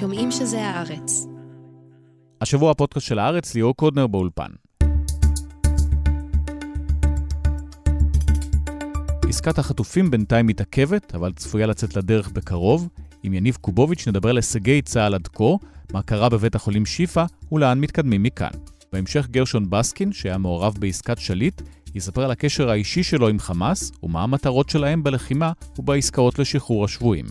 [0.00, 1.26] שומעים שזה הארץ.
[2.40, 4.50] השבוע הפודקאסט של הארץ, ליאור קודנר באולפן.
[9.28, 12.88] עסקת החטופים בינתיים מתעכבת, אבל צפויה לצאת לדרך בקרוב.
[13.22, 15.44] עם יניב קובוביץ' נדבר על הישגי צה"ל עד כה,
[15.92, 18.50] מה קרה בבית החולים שיפא ולאן מתקדמים מכאן.
[18.92, 21.62] בהמשך גרשון בסקין, שהיה מעורב בעסקת שליט,
[21.96, 27.24] יספר על הקשר האישי שלו עם חמאס ומה המטרות שלהם בלחימה ובעסקאות לשחרור השבויים.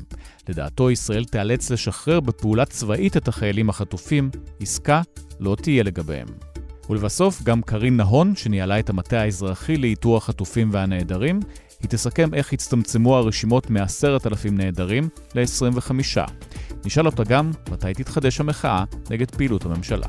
[0.49, 5.01] לדעתו, ישראל תיאלץ לשחרר בפעולה צבאית את החיילים החטופים, עסקה
[5.39, 6.27] לא תהיה לגביהם.
[6.89, 11.39] ולבסוף, גם קרין נהון, שניהלה את המטה האזרחי לאיתור החטופים והנעדרים,
[11.81, 15.91] היא תסכם איך הצטמצמו הרשימות מ-10,000 נעדרים ל-25.
[16.85, 20.07] נשאל אותה גם מתי תתחדש המחאה נגד פעילות הממשלה.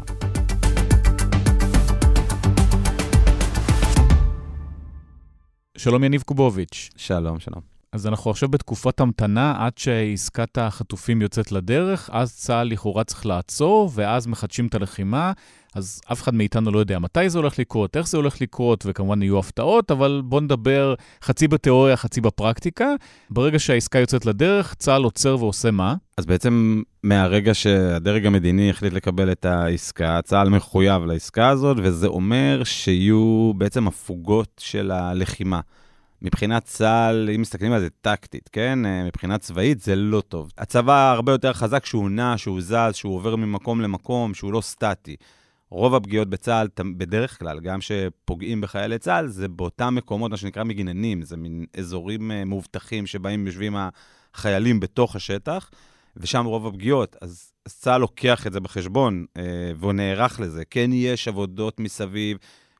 [5.76, 6.90] שלום יניב קובוביץ'.
[6.96, 7.75] שלום, שלום.
[7.92, 13.90] אז אנחנו עכשיו בתקופת המתנה עד שעסקת החטופים יוצאת לדרך, אז צה"ל לכאורה צריך לעצור,
[13.94, 15.32] ואז מחדשים את הלחימה.
[15.74, 19.22] אז אף אחד מאיתנו לא יודע מתי זה הולך לקרות, איך זה הולך לקרות, וכמובן
[19.22, 22.88] יהיו הפתעות, אבל בואו נדבר חצי בתיאוריה, חצי בפרקטיקה.
[23.30, 25.94] ברגע שהעסקה יוצאת לדרך, צה"ל עוצר ועושה מה?
[26.16, 32.64] אז בעצם מהרגע שהדרג המדיני החליט לקבל את העסקה, צה"ל מחויב לעסקה הזאת, וזה אומר
[32.64, 35.60] שיהיו בעצם הפוגות של הלחימה.
[36.22, 38.78] מבחינת צה"ל, אם מסתכלים על זה טקטית, כן?
[39.06, 40.52] מבחינה צבאית זה לא טוב.
[40.58, 45.16] הצבא הרבה יותר חזק שהוא נע, שהוא זז, שהוא עובר ממקום למקום, שהוא לא סטטי.
[45.70, 51.22] רוב הפגיעות בצה"ל, בדרך כלל, גם שפוגעים בחיילי צה"ל, זה באותם מקומות, מה שנקרא מגננים,
[51.22, 53.76] זה מין אזורים מאובטחים שבהם יושבים
[54.34, 55.70] החיילים בתוך השטח,
[56.16, 57.16] ושם רוב הפגיעות.
[57.20, 59.42] אז, אז צה"ל לוקח את זה בחשבון, אה,
[59.76, 60.64] והוא נערך לזה.
[60.64, 62.38] כן יש עבודות מסביב,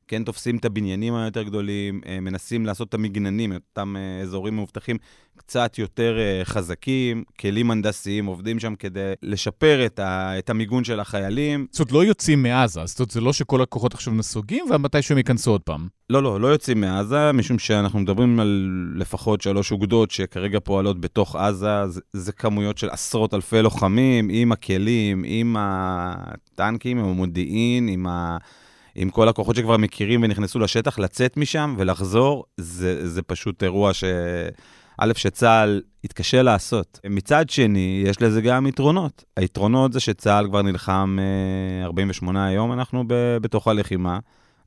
[0.08, 4.56] כן תופסים את הבניינים היותר גדולים, אה, מנסים לעשות את המגננים, את אותם אה, אזורים
[4.56, 4.96] מאובטחים,
[5.36, 11.00] קצת יותר אה, חזקים, כלים הנדסיים עובדים שם כדי לשפר את, ה, את המיגון של
[11.00, 11.66] החיילים.
[11.70, 15.18] זאת אומרת, לא יוצאים מעזה, זאת אומרת, זה לא שכל הכוחות עכשיו נסוגים, ומתי שהם
[15.18, 15.88] ייכנסו עוד פעם.
[16.10, 21.36] לא, לא, לא יוצאים מעזה, משום שאנחנו מדברים על לפחות שלוש אוגדות שכרגע פועלות בתוך
[21.36, 28.06] עזה, זה, זה כמויות של עשרות אלפי לוחמים, עם הכלים, עם הטנקים, עם המודיעין, עם
[28.06, 28.36] ה...
[28.96, 34.04] עם כל הכוחות שכבר מכירים ונכנסו לשטח, לצאת משם ולחזור, זה, זה פשוט אירוע ש...
[34.98, 37.00] א', שצה"ל יתקשה לעשות.
[37.10, 39.24] מצד שני, יש לזה גם יתרונות.
[39.36, 41.18] היתרונות זה שצה"ל כבר נלחם
[41.84, 44.18] 48 יום, אנחנו ב- בתוך הלחימה.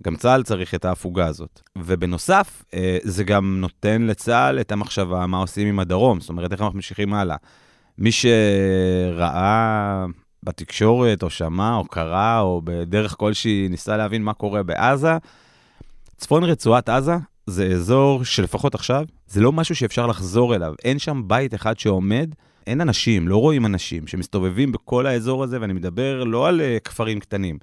[0.04, 1.62] גם צה"ל צריך את ההפוגה הזאת.
[1.78, 2.64] ובנוסף,
[3.04, 7.14] זה גם נותן לצה"ל את המחשבה מה עושים עם הדרום, זאת אומרת, איך אנחנו ממשיכים
[7.14, 7.36] הלאה.
[7.98, 10.06] מי שראה
[10.44, 15.18] בתקשורת, או שמע, או קרא, או בדרך כלשהי ניסה להבין מה קורה בעזה.
[16.18, 17.16] צפון רצועת עזה
[17.50, 20.74] זה אזור שלפחות עכשיו, זה לא משהו שאפשר לחזור אליו.
[20.84, 22.36] אין שם בית אחד שעומד,
[22.68, 27.20] אין אנשים, לא רואים אנשים שמסתובבים בכל האזור הזה, ואני מדבר לא על uh, כפרים
[27.20, 27.58] קטנים.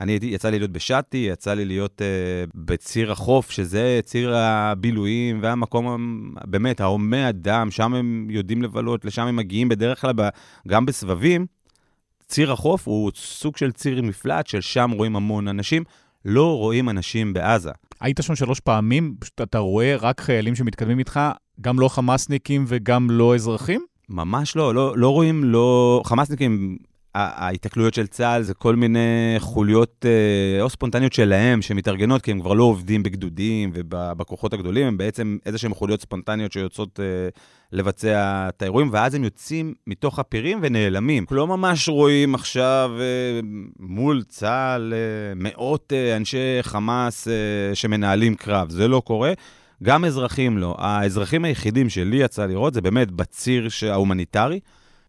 [0.00, 6.34] אני יצא לי להיות בשאטי, יצא לי להיות uh, בציר החוף, שזה ציר הבילויים והמקום,
[6.44, 10.12] באמת, ההומה אדם, שם הם יודעים לבלות, לשם הם מגיעים בדרך כלל,
[10.68, 11.46] גם בסבבים.
[12.28, 15.84] ציר החוף הוא סוג של ציר מפלט, של שם רואים המון אנשים,
[16.24, 17.70] לא רואים אנשים בעזה.
[18.00, 21.20] היית שם שלוש פעמים, פשוט אתה רואה רק חיילים שמתקדמים איתך,
[21.60, 23.84] גם לא חמאסניקים וגם לא אזרחים?
[24.08, 26.02] ממש לא, לא, לא רואים, לא...
[26.04, 26.76] חמאסניקים,
[27.14, 32.52] ההיתקלויות של צה"ל זה כל מיני חוליות אה, או ספונטניות שלהם שמתארגנות, כי הם כבר
[32.52, 37.28] לא עובדים בגדודים ובכוחות הגדולים, הם בעצם איזה שהם חוליות ספונטניות שיוצאות אה,
[37.72, 41.24] לבצע את האירועים, ואז הם יוצאים מתוך הפירים ונעלמים.
[41.30, 43.40] לא ממש רואים עכשיו אה,
[43.80, 44.92] מול צה"ל
[45.36, 47.28] מאות אנשי חמאס
[47.74, 49.32] שמנהלים קרב, זה לא קורה.
[49.82, 50.76] גם אזרחים לא.
[50.78, 54.60] האזרחים היחידים שלי יצא לראות זה באמת בציר ההומניטרי.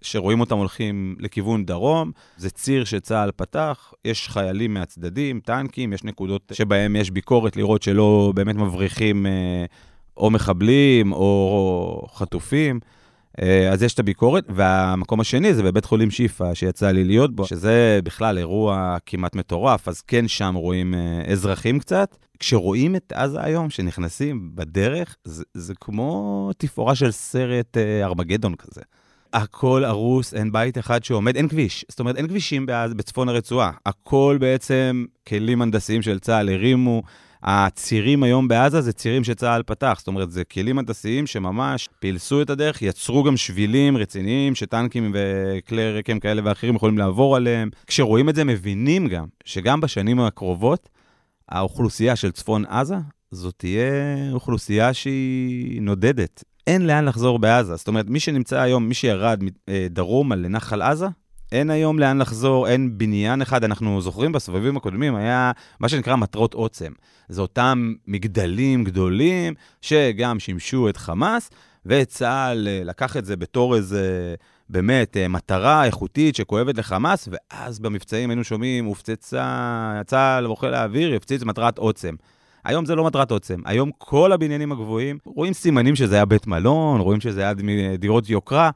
[0.01, 6.51] שרואים אותם הולכים לכיוון דרום, זה ציר שצה"ל פתח, יש חיילים מהצדדים, טנקים, יש נקודות
[6.53, 9.66] שבהם יש ביקורת לראות שלא באמת מבריחים אה,
[10.17, 12.79] או מחבלים או חטופים.
[13.41, 17.46] אה, אז יש את הביקורת, והמקום השני זה בבית חולים שיפא, שיצא לי להיות בו,
[17.46, 22.16] שזה בכלל אירוע כמעט מטורף, אז כן שם רואים אה, אזרחים קצת.
[22.40, 28.81] כשרואים את עזה היום, שנכנסים בדרך, זה, זה כמו תפאורה של סרט ארמגדון כזה.
[29.35, 31.85] הכל הרוס, אין בית אחד שעומד, אין כביש.
[31.90, 33.72] זאת אומרת, אין כבישים בצפון הרצועה.
[33.85, 37.03] הכל בעצם כלים הנדסיים של צה"ל הרימו.
[37.43, 42.49] הצירים היום בעזה זה צירים שצה"ל פתח, זאת אומרת, זה כלים הנדסיים שממש פילסו את
[42.49, 47.70] הדרך, יצרו גם שבילים רציניים שטנקים וכלי רקם כאלה ואחרים יכולים לעבור עליהם.
[47.88, 50.90] כשרואים את זה, מבינים גם שגם בשנים הקרובות,
[51.49, 52.96] האוכלוסייה של צפון עזה,
[53.31, 53.84] זאת תהיה
[54.34, 56.43] אוכלוסייה שהיא נודדת.
[56.67, 57.76] אין לאן לחזור בעזה.
[57.76, 61.08] זאת אומרת, מי שנמצא היום, מי שירד אה, דרומה לנחל עזה,
[61.52, 63.64] אין היום לאן לחזור, אין בניין אחד.
[63.64, 66.91] אנחנו זוכרים בסבבים הקודמים, היה מה שנקרא מטרות עוצם.
[67.29, 71.50] זה אותם מגדלים גדולים שגם שימשו את חמאס,
[71.85, 74.35] וצה"ל אה, לקח את זה בתור איזה...
[74.70, 81.44] באמת אה, מטרה איכותית שכואבת לחמאס, ואז במבצעים היינו שומעים, הופצצה, צה"ל וחיל האוויר, יפציץ
[81.44, 82.16] מטרת עוצם.
[82.66, 83.62] היום זה לא מטרת עוצם.
[83.66, 87.53] היום כל הבניינים הגבוהים, רואים סימנים שזה היה בית מלון, רואים שזה היה
[87.97, 88.70] דירות יוקרה,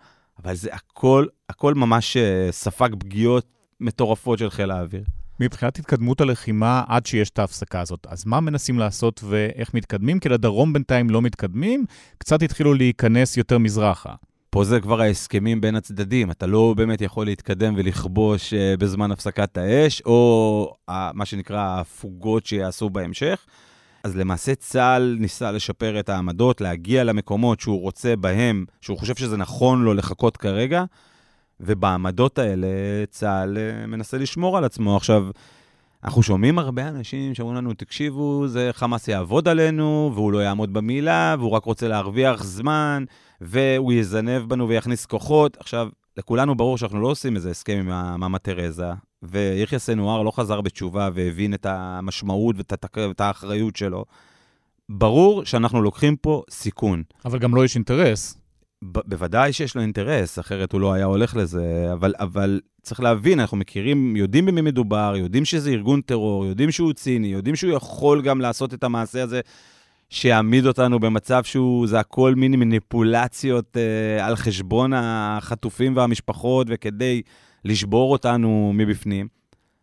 [0.44, 3.46] אבל זה הכל, הכל ממש אה, ספג פגיעות
[3.80, 5.04] מטורפות של חיל האוויר.
[5.40, 10.20] מבחינת התקדמות הלחימה עד שיש את ההפסקה הזאת, אז מה מנסים לעשות ואיך מתקדמים?
[10.20, 11.86] כי לדרום בינתיים לא מתקדמים,
[12.18, 14.14] קצת התחילו להיכנס יותר מזרחה.
[14.50, 19.58] פה זה כבר ההסכמים בין הצדדים, אתה לא באמת יכול להתקדם ולכבוש uh, בזמן הפסקת
[19.58, 20.74] האש, או
[21.14, 23.46] מה שנקרא ההפוגות שיעשו בהמשך.
[24.04, 29.38] אז למעשה צה"ל ניסה לשפר את העמדות, להגיע למקומות שהוא רוצה בהם, שהוא חושב שזה
[29.38, 30.84] נכון לו לחכות כרגע,
[31.60, 32.68] ובעמדות האלה
[33.10, 34.98] צה"ל uh, מנסה לשמור על עצמו.
[34.98, 35.28] עכשיו,
[36.04, 41.36] אנחנו שומעים הרבה אנשים שאומרים לנו, תקשיבו, זה חמאס יעבוד עלינו, והוא לא יעמוד במילה,
[41.40, 43.04] והוא רק רוצה להרוויח זמן,
[43.42, 45.58] והוא יזנב בנו ויכניס כוחות.
[45.60, 48.92] עכשיו, לכולנו ברור שאנחנו לא עושים איזה הסכם עם המאמה תרזה,
[49.24, 54.06] ויחיא סנואר לא חזר בתשובה והבין את המשמעות ואת האחריות שלו.
[54.90, 57.04] ברור שאנחנו לוקחים פה סיכון.
[57.26, 58.38] אבל גם לא יש אינטרס.
[58.84, 63.40] ב- בוודאי שיש לו אינטרס, אחרת הוא לא היה הולך לזה, אבל, אבל צריך להבין,
[63.40, 68.22] אנחנו מכירים, יודעים במי מדובר, יודעים שזה ארגון טרור, יודעים שהוא ציני, יודעים שהוא יכול
[68.22, 69.42] גם לעשות את המעשה הזה
[70.10, 77.22] שיעמיד אותנו במצב שהוא, זה הכל מיני מניפולציות אה, על חשבון החטופים והמשפחות, וכדי
[77.66, 79.28] לשבור אותנו מבפנים.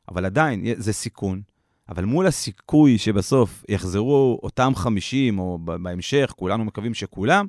[0.09, 1.41] אבל עדיין, זה סיכון.
[1.89, 7.47] אבל מול הסיכוי שבסוף יחזרו אותם 50, או בהמשך, כולנו מקווים שכולם,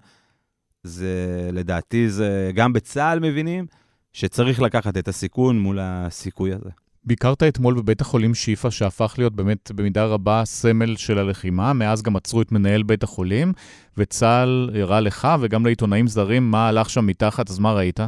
[0.83, 3.65] זה לדעתי, זה גם בצה"ל מבינים
[4.13, 6.69] שצריך לקחת את הסיכון מול הסיכוי הזה.
[7.03, 11.73] ביקרת אתמול בבית החולים שיפא, שהפך להיות באמת במידה רבה סמל של הלחימה.
[11.73, 13.53] מאז גם עצרו את מנהל בית החולים,
[13.97, 17.99] וצה"ל הראה לך וגם לעיתונאים זרים מה הלך שם מתחת, אז מה ראית?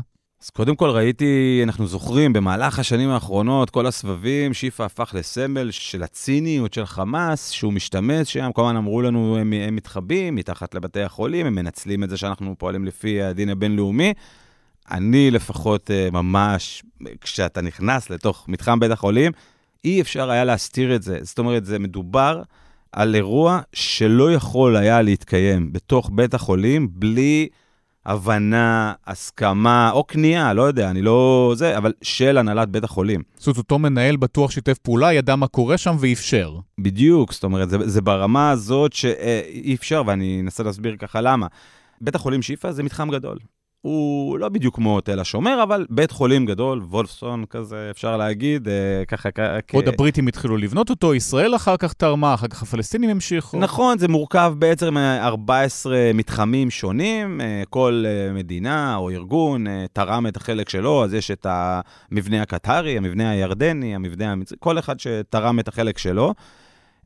[0.44, 6.04] אז קודם כל ראיתי, אנחנו זוכרים, במהלך השנים האחרונות, כל הסבבים, שיפא הפך לסמל של
[6.04, 11.02] הציניות של חמאס, שהוא משתמש שם, כל הזמן אמרו לנו, הם, הם מתחבאים מתחת לבתי
[11.02, 14.14] החולים, הם מנצלים את זה שאנחנו פועלים לפי הדין הבינלאומי.
[14.92, 16.84] אני לפחות אה, ממש,
[17.22, 19.32] כשאתה נכנס לתוך מתחם בית החולים,
[19.86, 21.20] אי אפשר היה להסתיר את זה.
[21.22, 22.42] זאת אומרת, זה מדובר
[22.92, 27.50] על אירוע שלא יכול היה להתקיים בתוך בית החולים בלי
[28.10, 31.54] הבנה, הסכמה או כניעה, לא יודע, אני לא...
[31.58, 33.22] זה, אבל של הנהלת בית החולים.
[33.38, 36.56] זאת אומרת, אותו מנהל בטוח שיתף פעולה, ידע מה קורה שם ואפשר.
[36.80, 41.48] בדיוק, זאת אומרת, זה, זה ברמה הזאת שאי אפשר, ואני אנסה להסביר ככה למה.
[42.02, 43.38] בית החולים שיפא זה מתחם גדול.
[43.82, 49.06] הוא לא בדיוק כמו תל השומר, אבל בית חולים גדול, וולפסון כזה, אפשר להגיד, אה,
[49.08, 49.30] ככה...
[49.32, 49.40] כ...
[49.74, 53.60] עוד הבריטים התחילו לבנות אותו, ישראל אחר כך תרמה, אחר כך הפלסטינים המשיכו.
[53.60, 60.28] נכון, זה מורכב בעצם מ-14 מתחמים שונים, אה, כל אה, מדינה או ארגון אה, תרם
[60.28, 65.60] את החלק שלו, אז יש את המבנה הקטרי, המבנה הירדני, המבנה המצרי, כל אחד שתרם
[65.60, 66.34] את החלק שלו.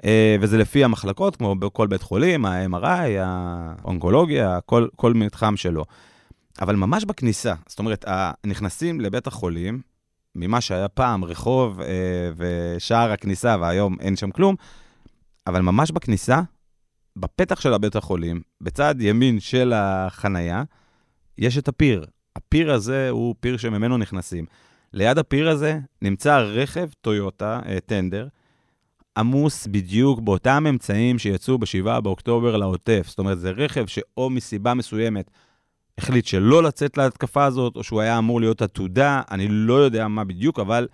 [0.02, 0.06] Uh,
[0.40, 5.84] וזה לפי המחלקות, כמו בכל בית חולים, ה-MRI, האונקולוגיה, כל, כל מתחם שלו.
[6.62, 8.06] אבל ממש בכניסה, זאת אומרת,
[8.46, 9.82] נכנסים לבית החולים,
[10.36, 14.56] ממה שהיה פעם רחוב אה, ושער הכניסה, והיום אין שם כלום,
[15.48, 16.42] אבל ממש בכניסה,
[17.16, 20.64] בפתח של הבית החולים, בצד ימין של החנייה,
[21.38, 22.06] יש את הפיר.
[22.36, 24.46] הפיר הזה הוא פיר שממנו נכנסים.
[24.94, 28.28] ליד הפיר הזה נמצא רכב טויוטה, אה, טנדר,
[29.18, 33.06] עמוס בדיוק באותם אמצעים שיצאו ב-7 באוקטובר לעוטף.
[33.08, 35.32] זאת אומרת, זה רכב שאו מסיבה מסוימת
[35.98, 40.24] החליט שלא לצאת להתקפה הזאת, או שהוא היה אמור להיות עתודה, אני לא יודע מה
[40.24, 40.88] בדיוק, אבל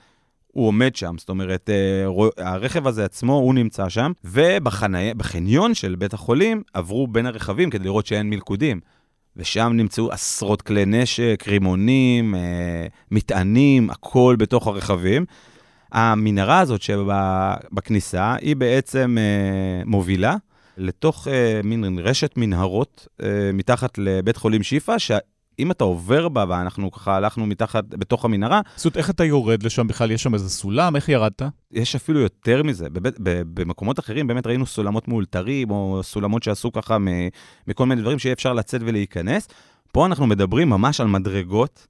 [0.48, 1.16] הוא עומד שם.
[1.18, 2.06] זאת אומרת, אה,
[2.38, 8.06] הרכב הזה עצמו, הוא נמצא שם, ובחניון של בית החולים עברו בין הרכבים כדי לראות
[8.06, 8.80] שאין מלכודים.
[9.38, 15.26] ושם נמצאו עשרות כלי נשק, רימונים, אה, מטענים, הכל בתוך הרכבים.
[15.92, 20.36] המנהרה הזאת שבכניסה, היא בעצם אה, מובילה
[20.80, 26.92] לתוך אה, מין רשת מנהרות אה, מתחת לבית חולים שיפא, שאם אתה עובר בה, ואנחנו
[26.92, 28.62] ככה הלכנו מתחת, בתוך המנהרה...
[28.76, 30.12] זאת אומרת, איך אתה יורד לשם בכלל?
[30.12, 30.96] יש שם איזה סולם?
[30.96, 31.42] איך ירדת?
[31.72, 32.90] יש אפילו יותר מזה.
[32.90, 33.16] בבית,
[33.54, 36.98] במקומות אחרים באמת ראינו סולמות מאולתרים, או סולמות שעשו ככה
[37.68, 39.48] מכל מיני דברים שיהיה אפשר לצאת ולהיכנס.
[39.92, 41.88] פה אנחנו מדברים ממש על מדרגות.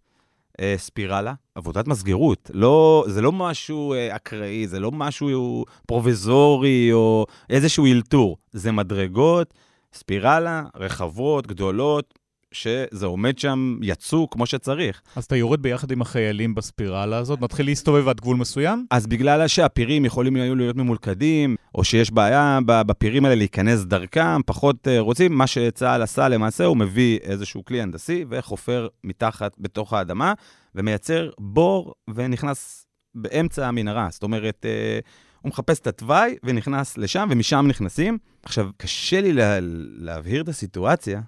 [0.59, 2.51] אה, ספירלה, עבודת מסגרות.
[2.53, 8.37] לא, זה לא משהו אה, אקראי, זה לא משהו פרוביזורי או איזשהו אלתור.
[8.51, 9.53] זה מדרגות,
[9.93, 12.18] ספירלה, רחבות, גדולות,
[12.51, 15.01] שזה עומד שם יצוק כמו שצריך.
[15.15, 18.85] אז אתה יורד ביחד עם החיילים בספירלה הזאת, מתחיל להסתובב עד גבול מסוים?
[18.91, 24.87] אז בגלל שהפירים יכולים היו להיות ממולכדים, או שיש בעיה בפירים האלה להיכנס דרכם, פחות
[24.87, 30.33] אה, רוצים, מה שצה"ל עשה למעשה, הוא מביא איזשהו כלי הנדסי וחופר מתחת, בתוך האדמה,
[30.75, 34.07] ומייצר בור ונכנס באמצע המנהרה.
[34.11, 34.99] זאת אומרת, אה,
[35.41, 38.17] הוא מחפש את התוואי ונכנס לשם, ומשם נכנסים.
[38.43, 39.57] עכשיו, קשה לי לה,
[39.97, 41.21] להבהיר את הסיטואציה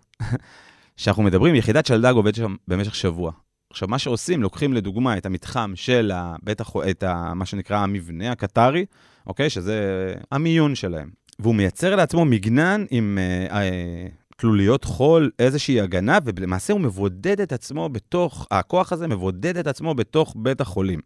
[1.03, 3.31] שאנחנו מדברים, יחידת שלדג עובדת שם במשך שבוע.
[3.69, 6.11] עכשיו, מה שעושים, לוקחים לדוגמה את המתחם של
[6.43, 6.83] בית החו...
[6.89, 7.33] את ה...
[7.35, 8.85] מה שנקרא המבנה הקטרי,
[9.27, 9.49] אוקיי?
[9.49, 11.09] שזה המיון שלהם.
[11.39, 17.51] והוא מייצר לעצמו מגנן עם אה, אה, תלוליות חול, איזושהי הגנה, ולמעשה הוא מבודד את
[17.51, 20.99] עצמו בתוך, הכוח הזה מבודד את עצמו בתוך בית החולים.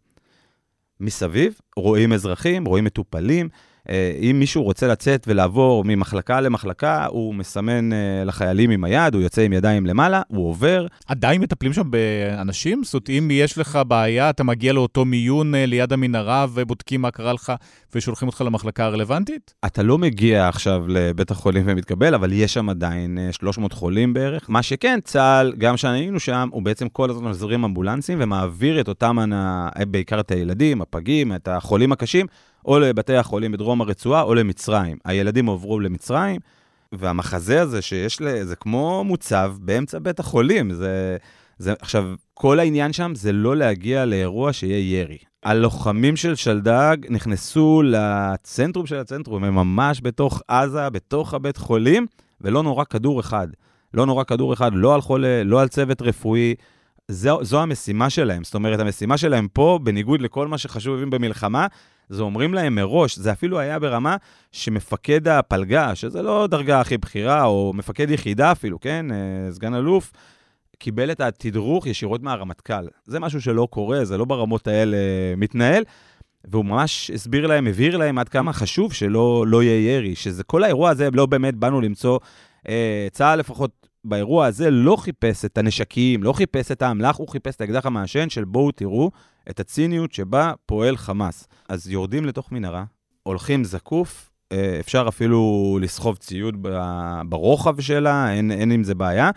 [1.00, 3.48] מסביב, רואים אזרחים, רואים מטופלים.
[3.90, 9.22] אה, אם מישהו רוצה לצאת ולעבור ממחלקה למחלקה, הוא מסמן אה, לחיילים עם היד, הוא
[9.22, 10.86] יוצא עם ידיים למעלה, הוא עובר.
[11.06, 12.84] עדיין מטפלים שם באנשים?
[12.84, 17.10] זאת אומרת, אם יש לך בעיה, אתה מגיע לאותו מיון אה, ליד המנהרה ובודקים מה
[17.10, 17.52] קרה לך
[17.94, 19.54] ושולחים אותך למחלקה הרלוונטית?
[19.66, 24.50] אתה לא מגיע עכשיו לבית החולים ומתקבל, אבל יש שם עדיין 300 חולים בערך.
[24.50, 29.16] מה שכן, צה"ל, גם כשהיינו שם, הוא בעצם כל הזמן מזרים אמבולנסים ומעביר את אותם,
[29.90, 32.26] בעיקר את הילדים, הפגים, את החולים הקשים.
[32.66, 34.96] או לבתי החולים בדרום הרצועה או למצרים.
[35.04, 36.40] הילדים עברו למצרים,
[36.92, 38.42] והמחזה הזה שיש, ל...
[38.42, 40.72] זה כמו מוצב באמצע בית החולים.
[40.72, 41.16] זה,
[41.58, 42.04] זה, עכשיו,
[42.34, 45.18] כל העניין שם זה לא להגיע לאירוע שיהיה ירי.
[45.44, 52.06] הלוחמים של שלדג נכנסו לצנטרום של הצנטרום, הם ממש בתוך עזה, בתוך הבית חולים,
[52.40, 53.48] ולא נורא כדור אחד.
[53.94, 56.54] לא נורא כדור אחד, לא על חולה, לא על צוות רפואי.
[57.08, 58.44] זו, זו המשימה שלהם.
[58.44, 61.66] זאת אומרת, המשימה שלהם פה, בניגוד לכל מה שחשוב במלחמה,
[62.08, 64.16] זה אומרים להם מראש, זה אפילו היה ברמה
[64.52, 70.12] שמפקד הפלגה, שזה לא דרגה הכי בכירה, או מפקד יחידה אפילו, כן, אה, סגן אלוף,
[70.78, 72.88] קיבל את התדרוך ישירות מהרמטכ"ל.
[73.04, 74.96] זה משהו שלא קורה, זה לא ברמות האלה
[75.36, 75.84] מתנהל.
[76.48, 80.64] והוא ממש הסביר להם, הבהיר להם עד כמה חשוב שלא לא יהיה ירי, שזה כל
[80.64, 82.18] האירוע הזה, לא באמת באנו למצוא,
[82.68, 87.56] אה, צה"ל לפחות באירוע הזה לא חיפש את הנשקים, לא חיפש את האמל"ח, הוא חיפש
[87.56, 89.10] את האקדח המעשן של בואו תראו
[89.50, 91.48] את הציניות שבה פועל חמאס.
[91.68, 92.84] אז יורדים לתוך מנהרה,
[93.22, 96.66] הולכים זקוף, אה, אפשר אפילו לסחוב ציוד
[97.28, 99.30] ברוחב שלה, אין, אין עם זה בעיה.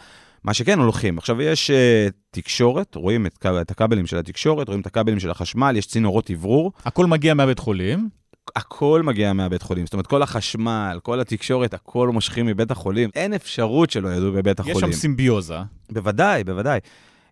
[0.44, 1.18] מה שכן, הולכים.
[1.18, 5.76] עכשיו, יש uh, תקשורת, רואים את, את הכבלים של התקשורת, רואים את הכבלים של החשמל,
[5.78, 6.72] יש צינורות אוורור.
[6.86, 8.10] הכל מגיע מהבית חולים?
[8.56, 9.86] הכל מגיע מהבית חולים.
[9.86, 13.10] זאת אומרת, כל החשמל, כל התקשורת, הכל מושכים מבית החולים.
[13.16, 14.78] אין אפשרות שלא ידעו בבית החולים.
[14.78, 15.58] יש שם סימביוזה.
[15.92, 16.80] בוודאי, בוודאי.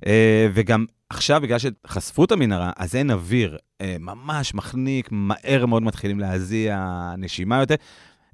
[0.04, 0.08] Uh,
[0.54, 3.58] וגם עכשיו, בגלל שחשפו את המנהרה, אז אין אוויר.
[3.58, 6.88] Uh, ממש מחניק, מהר מאוד מתחילים להזיע,
[7.18, 7.76] נשימה יותר.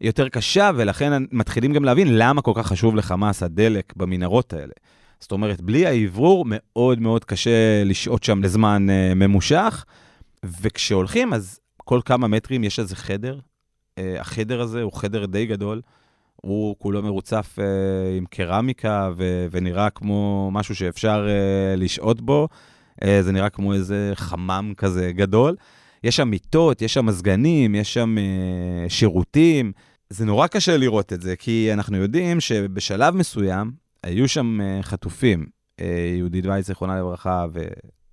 [0.01, 4.73] יותר קשה, ולכן מתחילים גם להבין למה כל כך חשוב לחמאס הדלק במנהרות האלה.
[5.19, 9.85] זאת אומרת, בלי האוורור, מאוד מאוד קשה לשהות שם לזמן uh, ממושך,
[10.43, 13.39] וכשהולכים, אז כל כמה מטרים יש איזה חדר.
[13.39, 15.81] Uh, החדר הזה הוא חדר די גדול.
[16.45, 17.61] הוא כולו מרוצף uh,
[18.17, 22.47] עם קרמיקה ו- ונראה כמו משהו שאפשר uh, לשהות בו.
[23.01, 25.55] Uh, זה נראה כמו איזה חמם כזה גדול.
[26.03, 29.71] יש שם מיטות, יש שם מזגנים, יש שם uh, שירותים.
[30.09, 33.71] זה נורא קשה לראות את זה, כי אנחנו יודעים שבשלב מסוים
[34.03, 35.45] היו שם uh, חטופים.
[35.81, 35.83] Uh,
[36.17, 37.45] יהודית וייס, זיכרונה לברכה,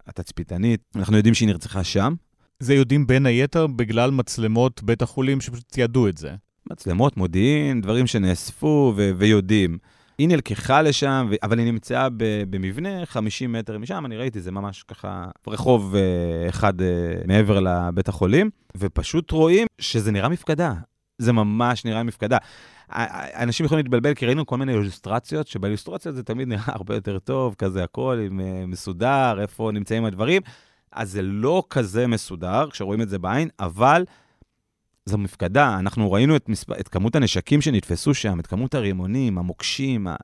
[0.06, 0.80] והתצפיתנית.
[0.96, 2.14] אנחנו יודעים שהיא נרצחה שם.
[2.60, 6.34] זה יודעים בין היתר בגלל מצלמות בית החולים שפשוט תיעדו את זה.
[6.70, 9.78] מצלמות, מודיעין, דברים שנאספו ו- ויודעים.
[10.20, 12.08] היא נלקחה לשם, אבל היא נמצאה
[12.50, 16.84] במבנה 50 מטר משם, אני ראיתי, זה ממש ככה רחוב uh, אחד uh,
[17.26, 20.74] מעבר לבית החולים, ופשוט רואים שזה נראה מפקדה.
[21.18, 22.36] זה ממש נראה מפקדה.
[23.34, 27.54] אנשים יכולים להתבלבל, כי ראינו כל מיני אילוסטרציות, שבאילוסטרציות זה תמיד נראה הרבה יותר טוב,
[27.58, 28.32] כזה הכל uh,
[28.66, 30.42] מסודר, איפה נמצאים הדברים.
[30.92, 34.04] אז זה לא כזה מסודר כשרואים את זה בעין, אבל
[35.10, 35.78] זו מפקדה.
[35.78, 36.72] אנחנו ראינו את, מספ...
[36.72, 40.16] את כמות הנשקים שנתפסו שם, את כמות הרימונים, המוקשים, ה...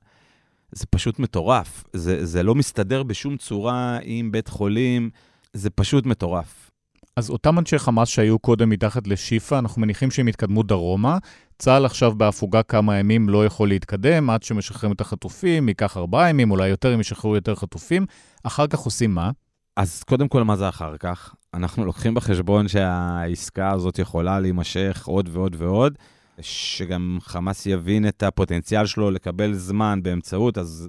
[0.73, 1.85] זה פשוט מטורף.
[1.93, 5.11] זה, זה לא מסתדר בשום צורה עם בית חולים,
[5.53, 6.71] זה פשוט מטורף.
[7.17, 11.19] אז אותם אנשי חמאס שהיו קודם מתחת לשיפא, אנחנו מניחים שהם יתקדמו דרומה.
[11.59, 16.51] צה"ל עכשיו בהפוגה כמה ימים לא יכול להתקדם עד שמשחררים את החטופים, ייקח ארבעה ימים,
[16.51, 18.07] אולי יותר אם ישחררו יותר חטופים.
[18.43, 19.31] אחר כך עושים מה?
[19.77, 21.35] אז קודם כל, מה זה אחר כך?
[21.55, 25.99] אנחנו לוקחים בחשבון שהעסקה הזאת יכולה להימשך עוד ועוד ועוד,
[26.41, 30.89] שגם חמאס יבין את הפוטנציאל שלו לקבל זמן באמצעות, אז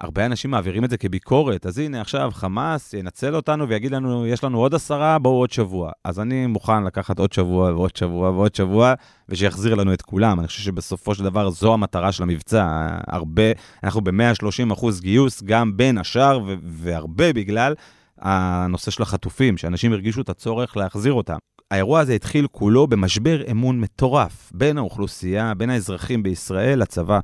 [0.00, 4.44] הרבה אנשים מעבירים את זה כביקורת, אז הנה עכשיו חמאס ינצל אותנו ויגיד לנו, יש
[4.44, 5.92] לנו עוד עשרה, בואו עוד שבוע.
[6.04, 8.94] אז אני מוכן לקחת עוד שבוע ועוד שבוע ועוד שבוע,
[9.28, 10.38] ושיחזיר לנו את כולם.
[10.40, 12.88] אני חושב שבסופו של דבר זו המטרה של המבצע.
[13.06, 13.42] הרבה,
[13.84, 17.74] אנחנו ב-130 אחוז גיוס, גם בין השאר, והרבה בגלל
[18.18, 21.36] הנושא של החטופים, שאנשים הרגישו את הצורך להחזיר אותם.
[21.70, 27.20] האירוע הזה התחיל כולו במשבר אמון מטורף בין האוכלוסייה, בין האזרחים בישראל לצבא.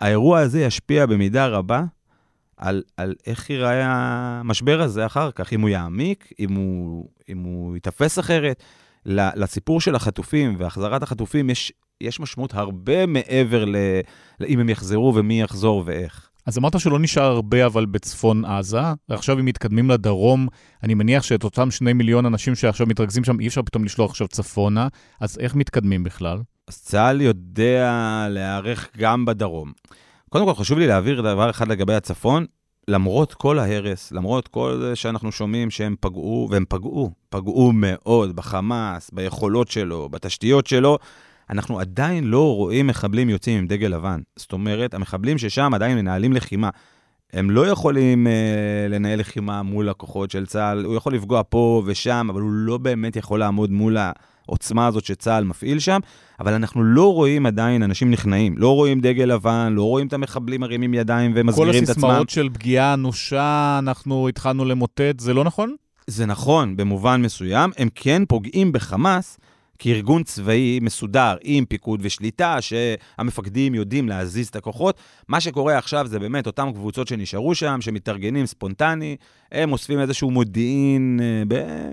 [0.00, 1.84] האירוע הזה ישפיע במידה רבה
[2.62, 3.84] על, על איך ייראה
[4.40, 8.62] המשבר הזה אחר כך, אם הוא יעמיק, אם הוא, אם הוא ייתפס אחרת.
[9.06, 13.64] לסיפור של החטופים והחזרת החטופים יש, יש משמעות הרבה מעבר
[14.40, 16.28] לאם הם יחזרו ומי יחזור ואיך.
[16.46, 20.48] אז אמרת שלא נשאר הרבה אבל בצפון עזה, ועכשיו אם מתקדמים לדרום,
[20.82, 24.28] אני מניח שאת אותם שני מיליון אנשים שעכשיו מתרכזים שם, אי אפשר פתאום לשלוח עכשיו
[24.28, 24.88] צפונה,
[25.20, 26.38] אז איך מתקדמים בכלל?
[26.68, 29.72] אז צה"ל יודע להיערך גם בדרום.
[30.32, 32.46] קודם כל, חשוב לי להעביר דבר אחד לגבי הצפון.
[32.88, 39.10] למרות כל ההרס, למרות כל זה שאנחנו שומעים שהם פגעו, והם פגעו, פגעו מאוד בחמאס,
[39.10, 40.98] ביכולות שלו, בתשתיות שלו,
[41.50, 44.20] אנחנו עדיין לא רואים מחבלים יוצאים עם דגל לבן.
[44.36, 46.70] זאת אומרת, המחבלים ששם עדיין מנהלים לחימה.
[47.32, 48.32] הם לא יכולים אה,
[48.88, 53.16] לנהל לחימה מול הכוחות של צה"ל, הוא יכול לפגוע פה ושם, אבל הוא לא באמת
[53.16, 53.96] יכול לעמוד מול
[54.48, 56.00] העוצמה הזאת שצה"ל מפעיל שם,
[56.40, 58.58] אבל אנחנו לא רואים עדיין אנשים נכנעים.
[58.58, 62.02] לא רואים דגל לבן, לא רואים את המחבלים מרימים ידיים ומסגירים את עצמם.
[62.02, 65.74] כל הסיסמאות של פגיעה אנושה, אנחנו התחלנו למוטט, זה לא נכון?
[66.06, 67.70] זה נכון, במובן מסוים.
[67.78, 69.38] הם כן פוגעים בחמאס,
[69.82, 74.96] כארגון צבאי מסודר עם פיקוד ושליטה, שהמפקדים יודעים להזיז את הכוחות.
[75.28, 79.16] מה שקורה עכשיו זה באמת אותן קבוצות שנשארו שם, שמתארגנים ספונטני,
[79.52, 81.90] הם אוספים איזשהו מודיעין, אה,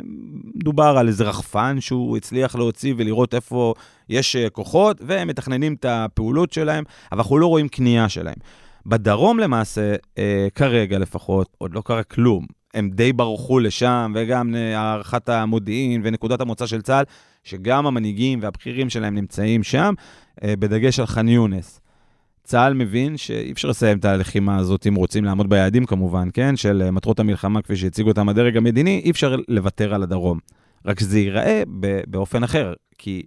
[0.55, 3.73] מדובר על איזה רחפן שהוא הצליח להוציא ולראות איפה
[4.09, 8.37] יש אה, כוחות, והם מתכננים את הפעולות שלהם, אבל אנחנו לא רואים קנייה שלהם.
[8.85, 12.58] בדרום למעשה, אה, כרגע לפחות, עוד לא קרה כלום.
[12.73, 17.03] הם די ברחו לשם, וגם הערכת המודיעין ונקודת המוצא של צה"ל
[17.43, 19.93] שגם המנהיגים והבכירים שלהם נמצאים שם,
[20.43, 21.81] אה, בדגש על ח'אן יונס.
[22.43, 26.55] צה"ל מבין שאי אפשר לסיים את הלחימה הזאת אם רוצים לעמוד ביעדים כמובן, כן?
[26.55, 30.39] של אה, מטרות המלחמה כפי שהציגו אותם הדרג המדיני, אי אפשר לוותר על הדרום.
[30.85, 31.63] רק שזה ייראה
[32.07, 33.23] באופן אחר, כי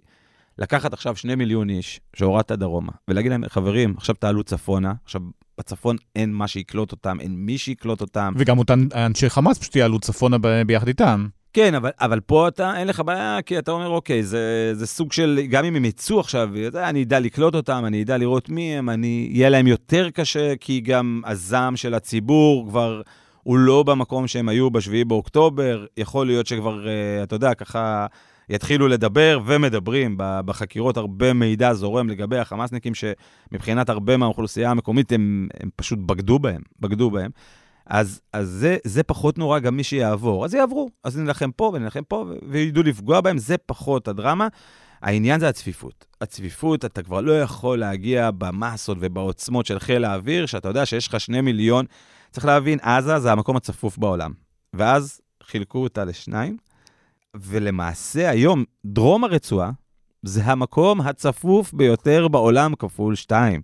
[0.59, 5.21] לקחת עכשיו שני מיליון איש שהורדת דרומה, ולהגיד להם, חברים, עכשיו תעלו צפונה, עכשיו
[5.57, 8.33] בצפון אין מה שיקלוט אותם, אין מי שיקלוט אותם.
[8.37, 11.27] וגם אותם אנשי חמאס פשוט יעלו צפונה ביחד איתם.
[11.53, 15.13] כן, אבל, אבל פה אתה, אין לך בעיה, כי אתה אומר, אוקיי, זה, זה סוג
[15.13, 18.89] של, גם אם הם יצאו עכשיו, אני אדע לקלוט אותם, אני אדע לראות מי הם,
[18.89, 23.01] אני, יהיה להם יותר קשה, כי גם הזעם של הציבור כבר,
[23.43, 28.05] הוא לא במקום שהם היו ב-7 באוקטובר, יכול להיות שכבר, אה, אתה יודע, ככה...
[28.49, 35.69] יתחילו לדבר ומדברים בחקירות, הרבה מידע זורם לגבי החמאסניקים, שמבחינת הרבה מהאוכלוסייה המקומית, הם, הם
[35.75, 37.31] פשוט בגדו בהם, בגדו בהם.
[37.85, 40.45] אז, אז זה, זה פחות נורא גם מי שיעבור.
[40.45, 44.47] אז יעברו, אז נלחם פה ונלחם פה, וידעו לפגוע בהם, זה פחות הדרמה.
[45.01, 46.05] העניין זה הצפיפות.
[46.21, 51.19] הצפיפות, אתה כבר לא יכול להגיע במסות ובעוצמות של חיל האוויר, שאתה יודע שיש לך
[51.19, 51.85] שני מיליון.
[52.31, 54.31] צריך להבין, עזה זה המקום הצפוף בעולם.
[54.73, 56.57] ואז חילקו אותה לשניים,
[57.35, 59.71] ולמעשה היום, דרום הרצועה
[60.23, 63.61] זה המקום הצפוף ביותר בעולם כפול שתיים.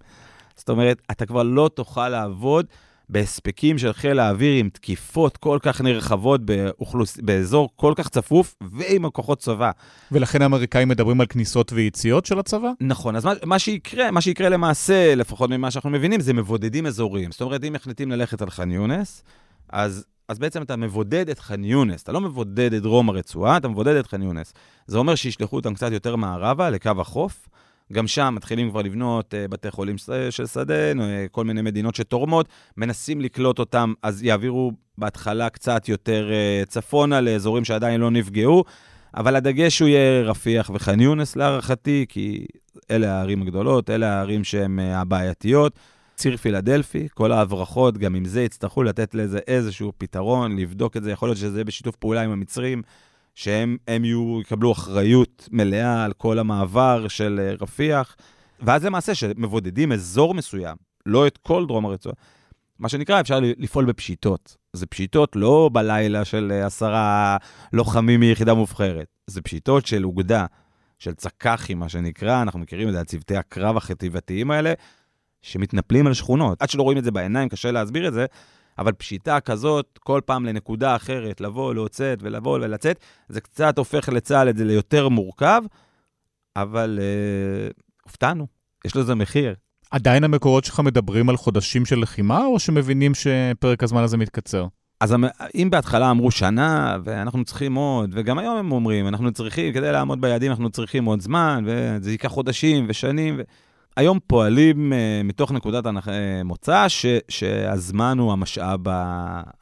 [0.56, 2.66] זאת אומרת, אתה כבר לא תוכל לעבוד.
[3.10, 7.18] בהספקים של חיל האוויר עם תקיפות כל כך נרחבות באוכלוס...
[7.18, 9.72] באזור כל כך צפוף ועם הכוחות צבא.
[10.12, 12.72] ולכן האמריקאים מדברים על כניסות ויציאות של הצבא?
[12.82, 17.32] נכון, אז מה, מה, שיקרה, מה שיקרה למעשה, לפחות ממה שאנחנו מבינים, זה מבודדים אזוריים.
[17.32, 19.24] זאת אומרת, אם מחליטים ללכת על ח'אן יונס,
[19.70, 23.68] אז, אז בעצם אתה מבודד את ח'אן יונס, אתה לא מבודד את דרום הרצועה, אתה
[23.68, 24.54] מבודד את ח'אן יונס.
[24.88, 27.50] זה אומר שישלחו אותם קצת יותר מערבה, לקו החוף,
[27.94, 29.96] גם שם מתחילים כבר לבנות uh, בתי חולים
[30.30, 30.96] של שדה, uh,
[31.32, 37.66] כל מיני מדינות שתורמות, מנסים לקלוט אותם, אז יעבירו בהתחלה קצת יותר uh, צפונה לאזורים
[37.66, 38.64] שעדיין לא נפגעו,
[39.16, 42.46] אבל הדגש הוא יהיה רפיח וח'אן יונס להערכתי, כי
[42.92, 45.80] אלה הערים הגדולות, אלה הערים שהן הבעייתיות.
[46.20, 51.12] ציר פילדלפי, כל ההברחות, גם עם זה יצטרכו לתת לזה איזשהו פתרון, לבדוק את זה,
[51.12, 52.82] יכול להיות שזה בשיתוף פעולה עם המצרים.
[53.36, 58.16] שהם יהיו, יקבלו אחריות מלאה על כל המעבר של אה, רפיח,
[58.62, 62.16] ואז למעשה שמבודדים אזור מסוים, לא את כל דרום הרצועה,
[62.80, 64.58] מה שנקרא, אפשר לפעול בפשיטות.
[64.74, 67.38] זה פשיטות לא בלילה של אה, עשרה
[67.74, 70.46] לוחמים מיחידה מובחרת, זה פשיטות של אוגדה,
[71.00, 74.74] של צק"חים, מה שנקרא, אנחנו מכירים את זה, הצוותי הקרב החטיבתיים האלה,
[75.42, 76.62] שמתנפלים על שכונות.
[76.62, 78.26] עד שלא רואים את זה בעיניים, קשה להסביר את זה,
[78.80, 83.00] אבל פשיטה כזאת, כל פעם לנקודה אחרת, לבוא, להוצאת ולבוא ולצאת,
[83.30, 85.62] זה קצת הופך לצה"ל את זה ליותר מורכב,
[86.56, 87.70] אבל אה,
[88.04, 88.48] הופתענו,
[88.86, 89.56] יש לזה מחיר.
[89.92, 94.68] עדיין המקורות שלך מדברים על חודשים של לחימה, או שמבינים שפרק הזמן הזה מתקצר?
[95.00, 95.16] אז
[95.56, 100.22] אם בהתחלה אמרו שנה, ואנחנו צריכים עוד, וגם היום הם אומרים, אנחנו צריכים, כדי לעמוד
[100.22, 103.36] ביעדים, אנחנו צריכים עוד זמן, וזה ייקח חודשים ושנים.
[103.38, 103.42] ו...
[103.98, 106.08] היום פועלים uh, מתוך נקודת הנח...
[106.46, 107.06] מוצא ש...
[107.30, 108.80] שהזמן הוא המשאב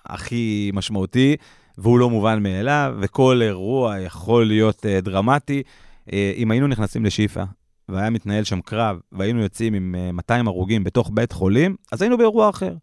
[0.06, 1.36] הכי משמעותי,
[1.78, 5.64] והוא לא מובן מאליו, וכל אירוע יכול להיות uh, דרמטי.
[6.10, 7.44] Uh, אם היינו נכנסים לשיפא,
[7.90, 12.18] והיה מתנהל שם קרב, והיינו יוצאים עם uh, 200 הרוגים בתוך בית חולים, אז היינו
[12.18, 12.74] באירוע אחר.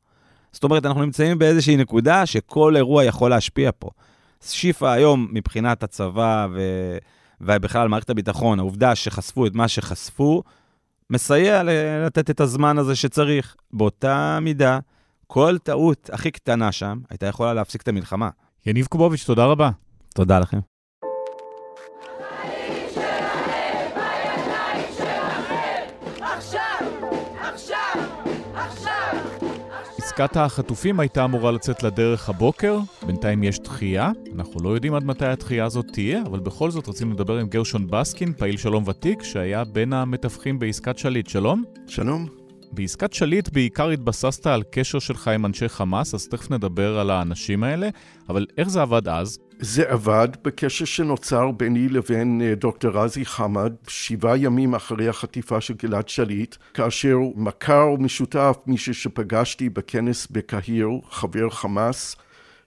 [0.52, 3.90] זאת אומרת, אנחנו נמצאים באיזושהי נקודה שכל אירוע יכול להשפיע פה.
[4.40, 6.60] שיפא היום, מבחינת הצבא ו...
[7.40, 10.42] ובכלל מערכת הביטחון, העובדה שחשפו את מה שחשפו,
[11.10, 11.62] מסייע
[12.06, 13.56] לתת את הזמן הזה שצריך.
[13.72, 14.78] באותה מידה,
[15.26, 18.28] כל טעות הכי קטנה שם הייתה יכולה להפסיק את המלחמה.
[18.66, 19.70] יניב קובוביץ', תודה רבה.
[20.14, 20.73] תודה לכם.
[30.16, 34.10] עסקת החטופים הייתה אמורה לצאת לדרך הבוקר, בינתיים יש דחייה.
[34.34, 37.86] אנחנו לא יודעים עד מתי הדחייה הזאת תהיה, אבל בכל זאת רצינו לדבר עם גרשון
[37.86, 41.28] בסקין, פעיל שלום ותיק, שהיה בין המתווכים בעסקת שליט.
[41.28, 41.64] שלום.
[41.86, 42.26] שלום.
[42.72, 47.64] בעסקת שליט בעיקר התבססת על קשר שלך עם אנשי חמאס, אז תכף נדבר על האנשים
[47.64, 47.88] האלה,
[48.28, 49.38] אבל איך זה עבד אז?
[49.58, 55.74] זה עבד בקשר שנוצר ביני לבין אה, דוקטור רזי חמד שבעה ימים אחרי החטיפה של
[55.74, 62.16] גלעד שליט, כאשר מכר משותף, מישהו שפגשתי בכנס בקהיר, חבר חמאס,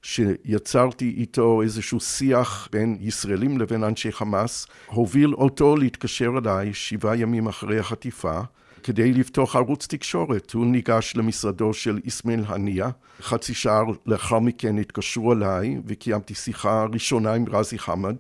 [0.02, 7.48] שיצרתי איתו איזשהו שיח בין ישראלים לבין אנשי חמאס, הוביל אותו להתקשר אליי שבעה ימים
[7.48, 8.42] אחרי החטיפה.
[8.88, 10.54] כדי לפתוח ערוץ תקשורת.
[10.54, 12.90] הוא ניגש למשרדו של אסמאעיל הנייה.
[13.22, 18.16] חצי שעה לאחר מכן התקשרו אליי וקיימתי שיחה ראשונה עם רזי חמד,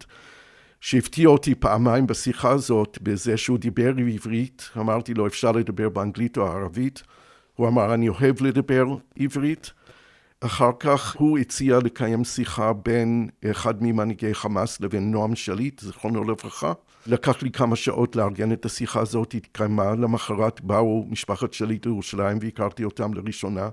[0.81, 4.69] שהפתיע אותי פעמיים בשיחה הזאת בזה שהוא דיבר עברית.
[4.77, 7.03] אמרתי לו אפשר לדבר באנגלית או ערבית.
[7.55, 8.85] הוא אמר אני אוהב לדבר
[9.19, 9.71] עברית.
[10.41, 16.73] אחר כך הוא הציע לקיים שיחה בין אחד ממנהיגי חמאס לבין נועם שליט, זיכרונו לברכה.
[17.07, 22.83] לקח לי כמה שעות לארגן את השיחה הזאת, התקיימה, למחרת באו משפחת שליט לירושלים והכרתי
[22.83, 23.69] אותם לראשונה,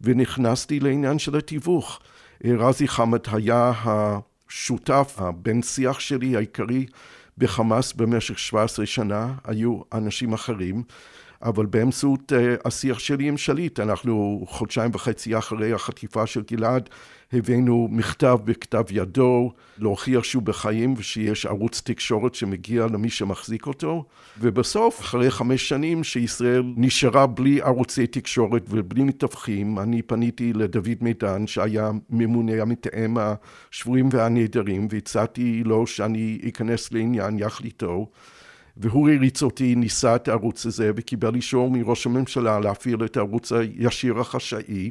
[0.00, 2.00] ונכנסתי לעניין של התיווך.
[2.44, 6.86] רזי חמד היה השותף, הבן שיח שלי העיקרי
[7.38, 10.82] בחמאס במשך 17 שנה, היו אנשים אחרים.
[11.44, 16.88] אבל באמצעות uh, השיח שלי עם שליט, אנחנו חודשיים וחצי אחרי החטיפה של גלעד,
[17.32, 24.04] הבאנו מכתב בכתב ידו להוכיח שהוא בחיים ושיש ערוץ תקשורת שמגיע למי שמחזיק אותו,
[24.40, 31.46] ובסוף, אחרי חמש שנים שישראל נשארה בלי ערוצי תקשורת ובלי מתווכים, אני פניתי לדוד מידן
[31.46, 33.16] שהיה ממונה המתאם
[33.70, 38.06] השבויים והנעדרים והצעתי לו שאני אכנס לעניין יחד איתו
[38.76, 44.20] והוא הריץ אותי, ניסה את הערוץ הזה וקיבל אישור מראש הממשלה להפעיל את הערוץ הישיר
[44.20, 44.90] החשאי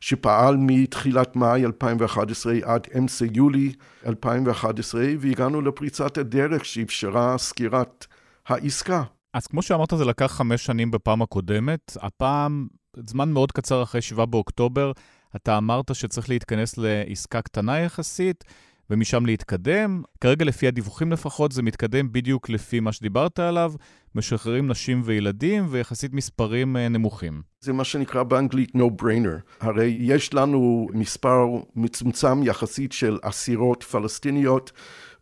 [0.00, 3.72] שפעל מתחילת מאי 2011 עד אמצע יולי
[4.06, 8.06] 2011 והגענו לפריצת הדרך שאפשרה סקירת
[8.46, 9.02] העסקה.
[9.34, 12.66] אז כמו שאמרת זה לקח חמש שנים בפעם הקודמת, הפעם
[13.06, 14.92] זמן מאוד קצר אחרי 7 באוקטובר
[15.36, 18.44] אתה אמרת שצריך להתכנס לעסקה קטנה יחסית
[18.90, 20.02] ומשם להתקדם.
[20.20, 23.72] כרגע, לפי הדיווחים לפחות, זה מתקדם בדיוק לפי מה שדיברת עליו,
[24.14, 27.42] משחררים נשים וילדים ויחסית מספרים אה, נמוכים.
[27.60, 29.40] זה מה שנקרא באנגלית no brainer.
[29.60, 34.72] הרי יש לנו מספר מצומצם יחסית של אסירות פלסטיניות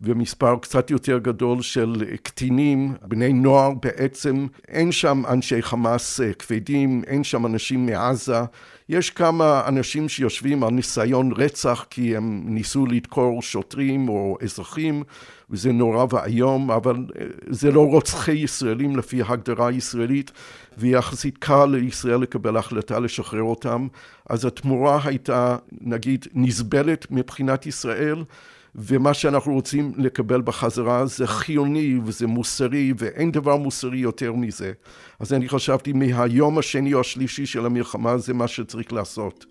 [0.03, 7.03] ומספר קצת יותר גדול של קטינים, בני נוער בעצם, אין שם אנשי חמאס אה, כבדים,
[7.07, 8.41] אין שם אנשים מעזה,
[8.89, 15.03] יש כמה אנשים שיושבים על ניסיון רצח כי הם ניסו לדקור שוטרים או אזרחים
[15.51, 20.31] וזה נורא ואיום, אבל אה, זה לא רוצחי ישראלים לפי ההגדרה הישראלית
[20.79, 23.89] ויחסית קל לישראל לקבל החלטה לשחרר אותם,
[24.31, 28.25] אז התמורה הייתה נגיד נסבלת מבחינת ישראל
[28.75, 34.73] ומה שאנחנו רוצים לקבל בחזרה זה חיוני וזה מוסרי ואין דבר מוסרי יותר מזה.
[35.21, 39.47] אז אני חשבתי מהיום השני או השלישי של המלחמה זה מה שצריך לעשות.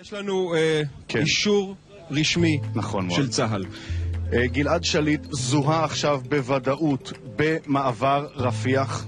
[0.00, 1.18] יש לנו אה, כן.
[1.18, 1.76] אישור
[2.10, 3.30] רשמי נכון של מאוד.
[3.30, 3.64] צה"ל.
[4.32, 9.06] אה, גלעד שליט זוהה עכשיו בוודאות במעבר רפיח.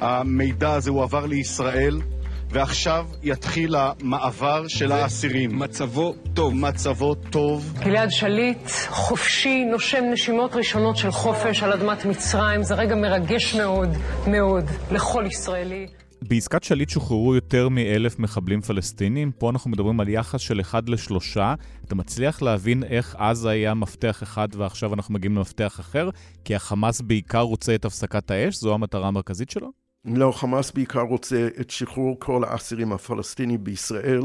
[0.00, 2.00] המידע הזה הועבר לישראל.
[2.50, 5.58] ועכשיו יתחיל המעבר של האסירים.
[5.58, 6.54] מצבו טוב.
[6.54, 7.74] מצבו טוב.
[7.84, 12.62] גלעד שליט, חופשי, נושם נשימות ראשונות של חופש על אדמת מצרים.
[12.62, 13.88] זה רגע מרגש מאוד,
[14.26, 15.86] מאוד, לכל ישראלי.
[16.22, 21.54] בעסקת שליט שוחררו יותר מאלף מחבלים פלסטינים, פה אנחנו מדברים על יחס של אחד לשלושה.
[21.84, 26.10] אתה מצליח להבין איך אז היה מפתח אחד ועכשיו אנחנו מגיעים למפתח אחר?
[26.44, 28.56] כי החמאס בעיקר רוצה את הפסקת האש?
[28.56, 29.87] זו המטרה המרכזית שלו?
[30.16, 34.22] לא, חמאס בעיקר רוצה את שחרור כל האסירים הפלסטינים בישראל.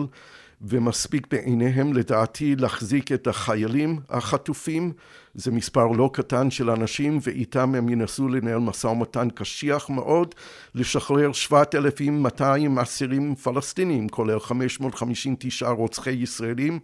[0.63, 4.93] ומספיק בעיניהם לדעתי להחזיק את החיילים החטופים,
[5.35, 10.35] זה מספר לא קטן של אנשים ואיתם הם ינסו לנהל משא ומתן קשיח מאוד,
[10.75, 16.79] לשחרר 7,200 אסירים פלסטינים, כולל 559 רוצחי ישראלים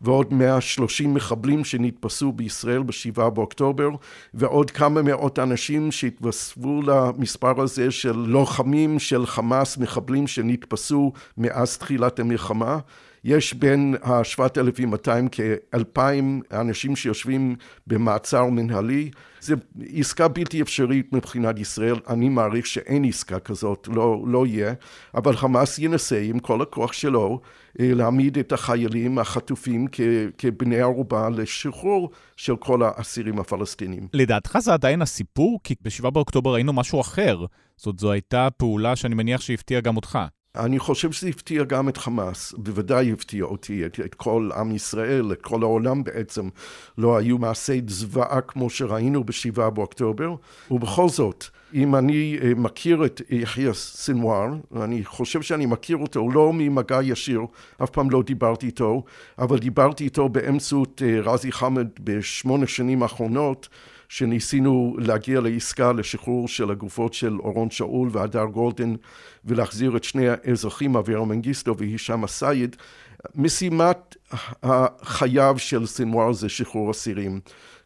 [0.00, 3.88] ועוד 130 מחבלים שנתפסו בישראל בשבעה באוקטובר
[4.34, 12.18] ועוד כמה מאות אנשים שהתווספו למספר הזה של לוחמים של חמאס, מחבלים שנתפסו מאז תחילת
[12.18, 12.78] המלחמה.
[13.24, 16.00] יש בין ה-7,200 כ-2,000
[16.52, 17.56] אנשים שיושבים
[17.94, 19.10] במעצר מנהלי.
[19.40, 19.54] זו
[19.94, 24.72] עסקה בלתי אפשרית מבחינת ישראל, אני מעריך שאין עסקה כזאת, לא, לא יהיה,
[25.14, 27.40] אבל חמאס ינסה עם כל הכוח שלו
[27.80, 30.00] אה, להעמיד את החיילים החטופים כ-
[30.38, 34.08] כבני ערובה לשחרור של כל האסירים הפלסטינים.
[34.12, 35.60] לדעתך זה עדיין הסיפור?
[35.64, 37.44] כי ב-7 באוקטובר ראינו משהו אחר.
[37.76, 40.18] זאת זו הייתה פעולה שאני מניח שהפתיעה גם אותך.
[40.56, 45.32] אני חושב שזה הפתיע גם את חמאס, בוודאי הפתיע אותי, את, את כל עם ישראל,
[45.32, 46.48] את כל העולם בעצם.
[46.98, 50.34] לא היו מעשי זוועה כמו שראינו בשבעה באוקטובר,
[50.70, 54.48] ובכל זאת, אם אני אה, מכיר את יחיא סנוואר,
[54.82, 57.40] אני חושב שאני מכיר אותו לא ממגע ישיר,
[57.82, 59.02] אף פעם לא דיברתי איתו,
[59.38, 63.68] אבל דיברתי איתו באמצעות אה, רזי חמד בשמונה שנים האחרונות,
[64.14, 68.94] שניסינו להגיע לעסקה לשחרור של הגופות של אורון שאול והדר גולדן
[69.44, 72.76] ולהחזיר את שני האזרחים אבירה מנגיסטו והישאם א-סייד
[73.34, 74.16] משימת
[75.02, 77.40] חייו של סנוואר זה שחרור אסירים.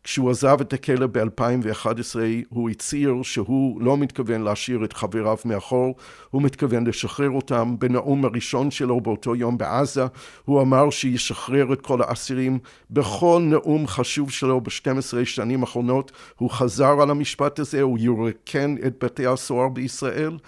[0.05, 2.17] כשהוא עזב את הכלא ב-2011
[2.49, 5.95] הוא הצהיר שהוא לא מתכוון להשאיר את חבריו מאחור,
[6.31, 7.75] הוא מתכוון לשחרר אותם.
[7.79, 10.05] בנאום הראשון שלו באותו יום בעזה
[10.45, 12.59] הוא אמר שישחרר את כל האסירים.
[12.91, 19.05] בכל נאום חשוב שלו ב-12 שנים האחרונות הוא חזר על המשפט הזה, הוא יורקן את
[19.05, 20.39] בתי הסוהר בישראל.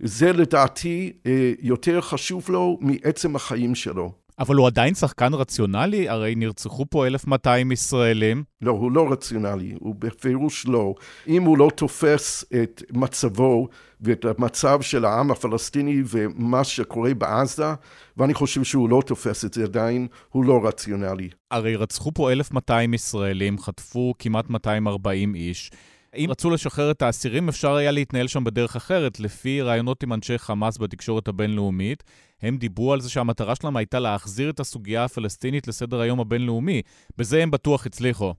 [0.00, 4.12] זה לדעתי אה, יותר חשוב לו מעצם החיים שלו.
[4.38, 6.08] אבל הוא עדיין שחקן רציונלי?
[6.08, 8.44] הרי נרצחו פה 1,200 ישראלים.
[8.62, 10.94] לא, הוא לא רציונלי, הוא בפירוש לא.
[11.28, 13.68] אם הוא לא תופס את מצבו
[14.00, 17.72] ואת המצב של העם הפלסטיני ומה שקורה בעזה,
[18.16, 21.28] ואני חושב שהוא לא תופס את זה עדיין, הוא לא רציונלי.
[21.50, 25.70] הרי רצחו פה 1,200 ישראלים, חטפו כמעט 240 איש.
[26.16, 29.20] אם רצו לשחרר את האסירים, אפשר היה להתנהל שם בדרך אחרת.
[29.20, 32.04] לפי ראיונות עם אנשי חמאס בתקשורת הבינלאומית,
[32.42, 36.82] הם דיברו על זה שהמטרה שלהם הייתה להחזיר את הסוגיה הפלסטינית לסדר היום הבינלאומי.
[37.18, 38.34] בזה הם בטוח הצליחו.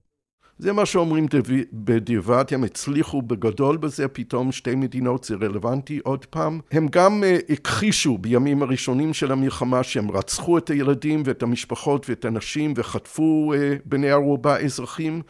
[0.60, 1.26] זה מה שאומרים
[1.74, 6.60] בדיעבד, הם הצליחו בגדול בזה, פתאום שתי מדינות זה רלוונטי עוד פעם.
[6.72, 12.26] הם גם uh, הכחישו בימים הראשונים של המלחמה שהם רצחו את הילדים ואת המשפחות ואת
[12.26, 15.22] הנשים וחטפו uh, בני ערובה אזרחים.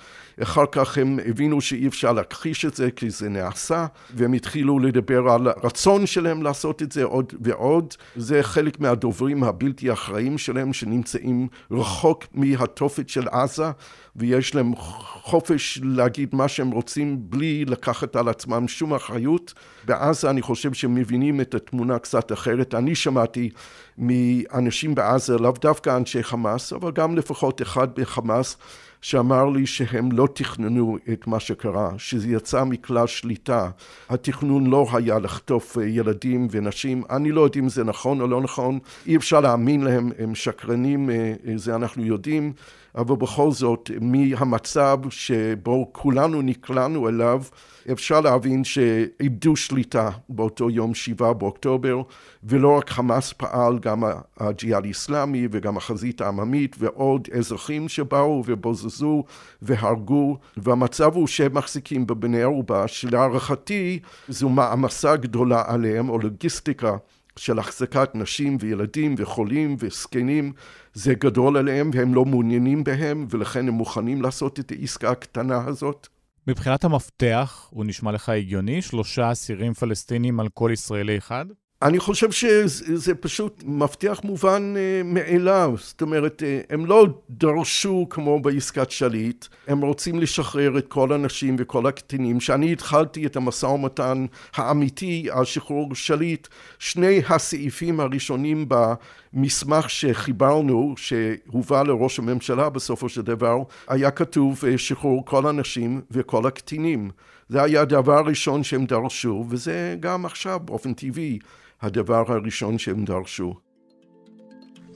[0.43, 5.29] אחר כך הם הבינו שאי אפשר להכחיש את זה כי זה נעשה, והם התחילו לדבר
[5.29, 7.93] על הרצון שלהם לעשות את זה עוד ועוד.
[8.15, 13.71] זה חלק מהדוברים הבלתי אחראים שלהם שנמצאים רחוק מהתופת של עזה,
[14.15, 14.75] ויש להם
[15.21, 19.53] חופש להגיד מה שהם רוצים בלי לקחת על עצמם שום אחריות.
[19.85, 22.75] בעזה אני חושב שהם מבינים את התמונה קצת אחרת.
[22.75, 23.49] אני שמעתי
[23.97, 28.57] מאנשים בעזה, לאו דווקא אנשי חמאס, אבל גם לפחות אחד בחמאס,
[29.01, 33.69] שאמר לי שהם לא תכננו את מה שקרה, שזה יצא מכלל שליטה.
[34.09, 37.03] התכנון לא היה לחטוף ילדים ונשים.
[37.09, 41.09] אני לא יודע אם זה נכון או לא נכון, אי אפשר להאמין להם, הם שקרנים,
[41.09, 42.53] אה, זה אנחנו יודעים.
[42.95, 47.43] אבל בכל זאת, מהמצב שבו כולנו נקלענו אליו,
[47.91, 52.01] אפשר להבין שאיבדו שליטה באותו יום שבעה באוקטובר,
[52.43, 54.03] ולא רק חמאס פעל, גם
[54.37, 59.23] הג'יהאד האיסלאמי וגם החזית העממית ועוד אזרחים שבאו ובוזזו
[59.61, 66.97] והרגו, והמצב הוא שהם מחזיקים בבני ערובה, שלהערכתי זו מעמסה גדולה עליהם, או לוגיסטיקה.
[67.39, 70.53] של החזקת נשים וילדים וחולים וזקנים
[70.93, 76.07] זה גדול עליהם והם לא מעוניינים בהם ולכן הם מוכנים לעשות את העסקה הקטנה הזאת.
[76.47, 78.81] מבחינת המפתח, הוא נשמע לך הגיוני?
[78.81, 81.45] שלושה אסירים פלסטינים על כל ישראלי אחד?
[81.81, 88.39] אני חושב שזה פשוט מבטיח מובן uh, מאליו, זאת אומרת, uh, הם לא דרשו כמו
[88.39, 92.39] בעסקת שליט, הם רוצים לשחרר את כל הנשים וכל הקטינים.
[92.39, 96.47] כשאני התחלתי את המשא ומתן האמיתי על שחרור שליט,
[96.79, 105.25] שני הסעיפים הראשונים במסמך שחיברנו, שהובא לראש הממשלה בסופו של דבר, היה כתוב uh, שחרור
[105.25, 107.09] כל הנשים וכל הקטינים.
[107.49, 111.39] זה היה הדבר הראשון שהם דרשו, וזה גם עכשיו באופן טבעי.
[111.81, 113.53] הדבר הראשון שהם דרשו.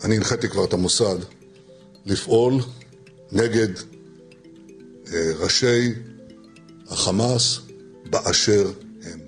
[0.04, 1.16] אני הנחיתי כבר את המוסד
[2.06, 2.54] לפעול
[3.32, 3.68] נגד
[5.14, 5.94] אה, ראשי
[6.90, 7.60] החמאס
[8.10, 8.72] באשר
[9.04, 9.20] הם.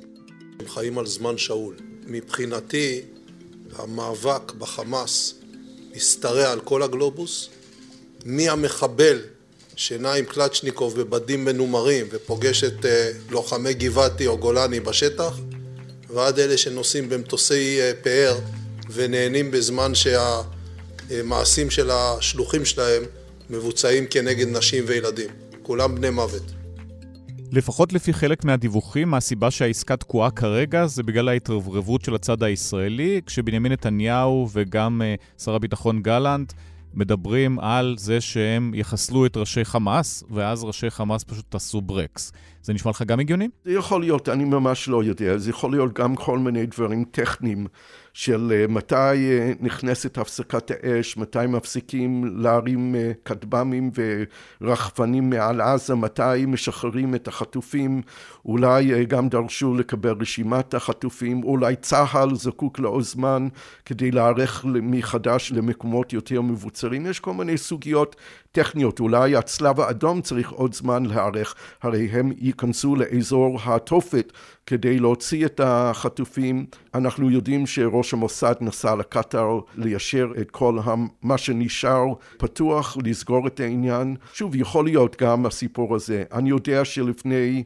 [0.68, 1.76] חיים על זמן שאול.
[2.08, 3.02] מבחינתי,
[3.76, 5.34] המאבק בחמאס
[5.96, 7.50] משתרע על כל הגלובוס,
[8.26, 9.22] מהמחבל
[9.76, 15.40] שנע עם קלצ'ניקוב בבדים מנומרים ופוגש את אה, לוחמי גבעתי או גולני בשטח,
[16.16, 18.40] ועד אלה שנוסעים במטוסי אה, פאר
[18.94, 23.04] ונהנים בזמן שהמעשים של השלוחים שלהם
[23.50, 25.30] מבוצעים כנגד נשים וילדים.
[25.62, 26.44] כולם בני מוות.
[27.52, 33.72] לפחות לפי חלק מהדיווחים, הסיבה שהעסקה תקועה כרגע זה בגלל ההתרברבות של הצד הישראלי, כשבנימין
[33.72, 36.54] נתניהו וגם uh, שר הביטחון גלנט
[36.94, 42.32] מדברים על זה שהם יחסלו את ראשי חמאס, ואז ראשי חמאס פשוט עשו ברקס.
[42.66, 43.50] זה נשמע לך גם הגיוני?
[43.66, 45.38] זה יכול להיות, אני ממש לא יודע.
[45.38, 47.68] זה יכול להיות גם כל מיני דברים טכניים.
[48.16, 53.92] של אה, מתי אה, נכנסת הפסקת האש, מתי מפסיקים להרים אה, כטב"מים
[54.62, 58.02] ורחפנים מעל עזה, מתי משחררים את החטופים,
[58.46, 63.48] אולי גם דרשו לקבל רשימת החטופים, אולי צה"ל זקוק לעוד זמן
[63.86, 68.16] כדי להיערך מחדש למקומות יותר מבוצרים, יש כל מיני סוגיות
[68.52, 74.32] טכניות, אולי הצלב האדום צריך עוד זמן להיערך, הרי הם ייכנסו לאזור התופת
[74.66, 76.66] כדי להוציא את החטופים.
[76.96, 80.78] אנחנו יודעים שראש המוסד נסע לקטאר ליישר את כל
[81.22, 82.06] מה שנשאר
[82.38, 84.16] פתוח, לסגור את העניין.
[84.34, 86.24] שוב, יכול להיות גם הסיפור הזה.
[86.32, 87.64] אני יודע שלפני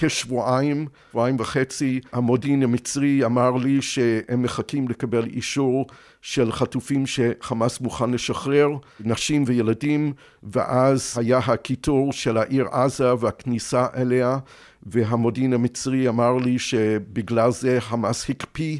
[0.00, 5.86] כשבועיים, שבועיים וחצי, המודיעין המצרי אמר לי שהם מחכים לקבל אישור
[6.22, 8.68] של חטופים שחמאס מוכן לשחרר,
[9.00, 14.38] נשים וילדים, ואז היה הקיטור של העיר עזה והכניסה אליה,
[14.82, 18.78] והמודיעין המצרי אמר לי שבגלל זה חמאס הקפיא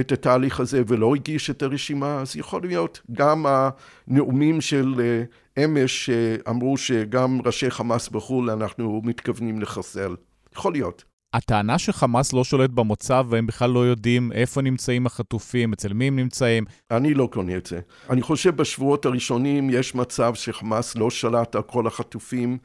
[0.00, 6.06] את התהליך הזה ולא הגיש את הרשימה, אז יכול להיות גם הנאומים של אה, אמש
[6.06, 10.14] שאמרו שגם ראשי חמאס בחו"ל אנחנו מתכוונים לחסל.
[10.56, 11.04] יכול להיות.
[11.34, 16.16] הטענה שחמאס לא שולט במוצב והם בכלל לא יודעים איפה נמצאים החטופים, אצל מי הם
[16.16, 16.64] נמצאים.
[16.90, 17.80] אני לא קונה את זה.
[18.10, 22.58] אני חושב בשבועות הראשונים יש מצב שחמאס לא שלט על כל החטופים.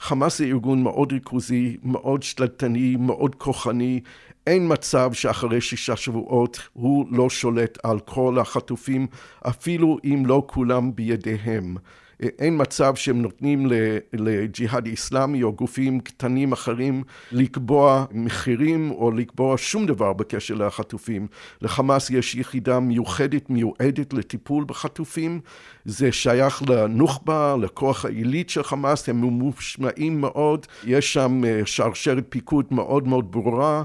[0.00, 4.00] חמאס זה ארגון מאוד ריכוזי, מאוד שתלטני, מאוד כוחני.
[4.46, 9.06] אין מצב שאחרי שישה שבועות הוא לא שולט על כל החטופים,
[9.48, 11.76] אפילו אם לא כולם בידיהם.
[12.20, 13.66] אין מצב שהם נותנים
[14.12, 17.02] לג'יהאד איסלאמי או גופים קטנים אחרים
[17.32, 21.26] לקבוע מחירים או לקבוע שום דבר בקשר לחטופים.
[21.62, 25.40] לחמאס יש יחידה מיוחדת מיועדת לטיפול בחטופים,
[25.84, 32.66] זה שייך לנוח'בה, לכוח העילית של חמאס, הם ממושמעים מאוד, יש שם אה, שרשרת פיקוד
[32.70, 33.82] מאוד מאוד ברורה.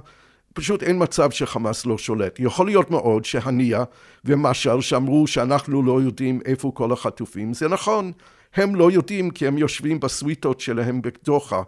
[0.54, 2.40] פשוט אין מצב שחמאס לא שולט.
[2.40, 3.84] יכול להיות מאוד שהנייה
[4.26, 8.12] ומשל שאמרו שאנחנו לא יודעים איפה כל החטופים, זה נכון.
[8.54, 11.62] הם לא יודעים כי הם יושבים בסוויטות שלהם בדוחה,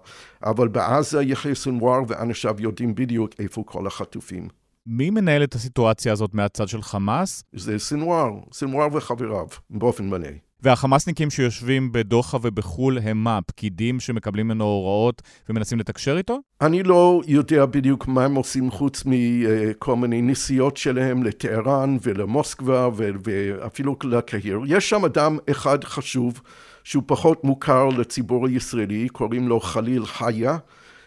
[0.44, 4.48] אבל בעזה יחיא סנוואר ואנשיו יודעים בדיוק איפה כל החטופים.
[4.88, 7.44] מי מנהל את הסיטואציה הזאת מהצד של חמאס?
[7.54, 10.30] זה סנוואר, סנוואר וחבריו, באופן מלא.
[10.64, 16.40] והחמאסניקים שיושבים בדוחה ובחו"ל הם מה, פקידים שמקבלים ממנו הוראות ומנסים לתקשר איתו?
[16.62, 23.96] אני לא יודע בדיוק מה הם עושים חוץ מכל מיני נסיעות שלהם לטהרן ולמוסקבה ואפילו
[24.04, 24.60] לקהיר.
[24.68, 26.42] יש שם אדם אחד חשוב
[26.84, 30.58] שהוא פחות מוכר לציבור הישראלי, קוראים לו חליל חיה,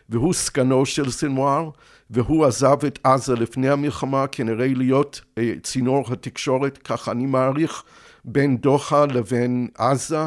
[0.08, 1.70] והוא סגנו של סנוואר,
[2.10, 7.82] והוא עזב את עזה לפני המלחמה כנראה להיות אה, צינור התקשורת, כך אני מעריך.
[8.26, 10.26] בין דוחה לבין עזה.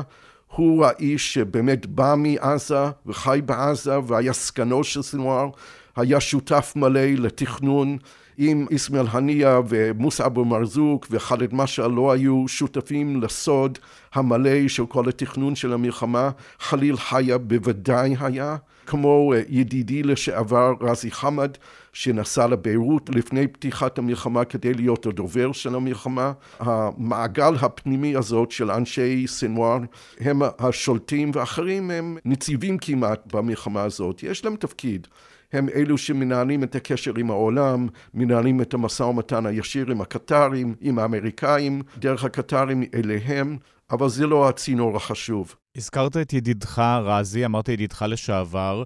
[0.56, 5.50] הוא האיש שבאמת בא מעזה וחי בעזה והיה סגנו של סנוואר,
[5.96, 7.98] היה שותף מלא לתכנון
[8.38, 13.80] עם איסמעיל הנייה ומוסא אבו מרזוק וחאלד משעל לא היו שותפים לסוד
[14.14, 18.56] המלא של כל התכנון של המלחמה, חליל חיה בוודאי היה,
[18.90, 21.52] כמו אה, ידידי לשעבר רזי חמד
[21.94, 26.32] שנסע לביירות לפני פתיחת המלחמה כדי להיות הדובר של המלחמה.
[26.60, 29.80] המעגל הפנימי הזאת של אנשי סנוואר
[30.20, 35.08] הם השולטים ואחרים הם נציבים כמעט במלחמה הזאת, יש להם תפקיד.
[35.54, 41.00] הם אלו שמנהלים את הקשר עם העולם, מנהלים את המשא ומתן הישיר עם הקטרים, עם
[41.00, 43.58] האמריקאים, דרך הקטרים אליהם,
[43.92, 45.56] אבל זה לא הצינור החשוב.
[45.80, 48.84] הזכרת את ידידך רזי, אמרת ידידך לשעבר,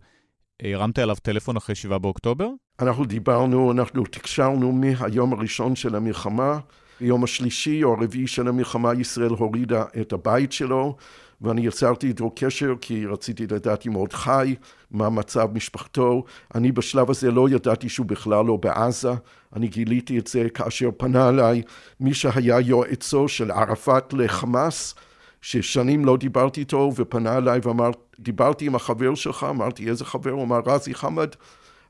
[0.62, 2.50] הרמת אליו טלפון אחרי 7 באוקטובר?
[2.80, 6.60] אנחנו דיברנו, אנחנו תקשרנו מהיום הראשון של המלחמה.
[7.02, 10.96] ביום השלישי או הרביעי של המלחמה ישראל הורידה את הבית שלו
[11.42, 14.56] ואני יצרתי איתו קשר כי רציתי לדעת אם הוא עוד חי,
[14.92, 16.24] מה מצב משפחתו.
[16.56, 19.12] אני בשלב הזה לא ידעתי שהוא בכלל לא בעזה.
[19.56, 21.62] אני גיליתי את זה כאשר פנה אליי
[22.00, 24.96] מי שהיה יועצו של ערפאת לחמאס,
[25.44, 27.90] ששנים לא דיברתי איתו, ופנה אליי ואמר,
[28.20, 30.32] דיברתי עם החבר שלך, אמרתי איזה חבר?
[30.32, 31.30] הוא אמר רזי חמד.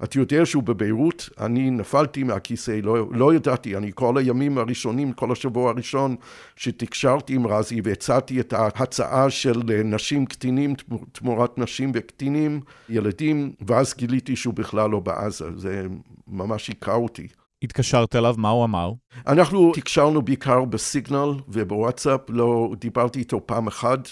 [0.03, 1.29] אתה יודע שהוא בביירות?
[1.39, 6.15] אני נפלתי מהכיסא, לא, לא ידעתי, אני כל הימים הראשונים, כל השבוע הראשון
[6.55, 10.73] שתקשרתי עם רזי והצעתי את ההצעה של נשים קטינים
[11.11, 15.87] תמורת נשים וקטינים, ילדים, ואז גיליתי שהוא בכלל לא בעזה, זה
[16.27, 17.27] ממש היכה אותי.
[17.63, 18.91] התקשרת אליו, מה הוא אמר?
[19.27, 24.09] אנחנו תקשרנו בעיקר בסיגנל ובוואטסאפ, לא דיברתי איתו פעם אחת.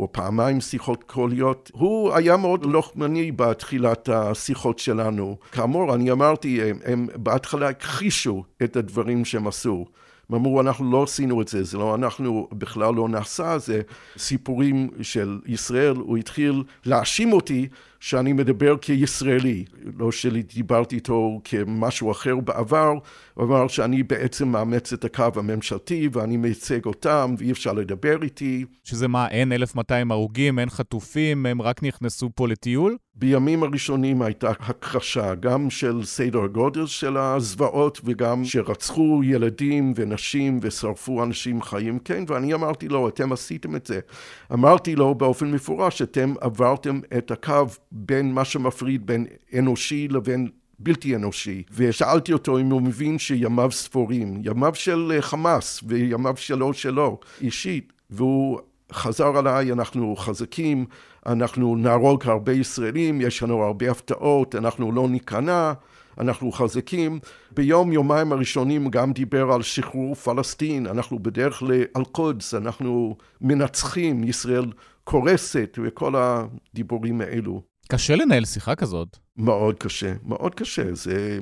[0.00, 1.70] או פעמיים שיחות קוליות.
[1.74, 5.36] הוא היה מאוד לוחמני בתחילת השיחות שלנו.
[5.52, 9.86] כאמור, אני אמרתי, הם, הם בהתחלה הכחישו את הדברים שהם עשו.
[10.30, 13.80] הם אמרו, אנחנו לא עשינו את זה, זה לא אנחנו, בכלל לא נעשה, זה
[14.18, 15.96] סיפורים של ישראל.
[15.96, 17.68] הוא התחיל להאשים אותי
[18.06, 19.64] שאני מדבר כישראלי,
[19.98, 22.92] לא שדיברתי איתו כמשהו אחר בעבר,
[23.36, 28.64] הוא אמר שאני בעצם מאמץ את הקו הממשלתי ואני מייצג אותם ואי אפשר לדבר איתי.
[28.84, 32.96] שזה מה, אין 1,200 הרוגים, אין חטופים, הם רק נכנסו פה לטיול?
[33.14, 41.22] בימים הראשונים הייתה הכחשה, גם של סדר הגודל של הזוועות וגם שרצחו ילדים ונשים ושרפו
[41.22, 44.00] אנשים חיים, כן, ואני אמרתי לו, אתם עשיתם את זה.
[44.52, 49.26] אמרתי לו באופן מפורש, אתם עברתם את הקו בין מה שמפריד בין
[49.58, 50.48] אנושי לבין
[50.78, 56.74] בלתי אנושי, ושאלתי אותו אם הוא מבין שימיו ספורים, ימיו של אה, חמאס וימיו שלו
[56.74, 58.60] שלו, אישית, והוא
[58.92, 60.86] חזר עליי, אנחנו חזקים,
[61.26, 65.72] אנחנו נהרוג הרבה ישראלים, יש לנו הרבה הפתעות, אנחנו לא ניכנע,
[66.18, 67.18] אנחנו חזקים.
[67.50, 74.72] ביום יומיים הראשונים גם דיבר על שחרור פלסטין, אנחנו בדרך לאל-קודס, אנחנו מנצחים, ישראל
[75.04, 77.62] קורסת וכל הדיבורים האלו.
[77.88, 79.25] קשה לנהל שיחה כזאת.
[79.38, 80.94] מאוד קשה, מאוד קשה.
[80.94, 81.38] זה...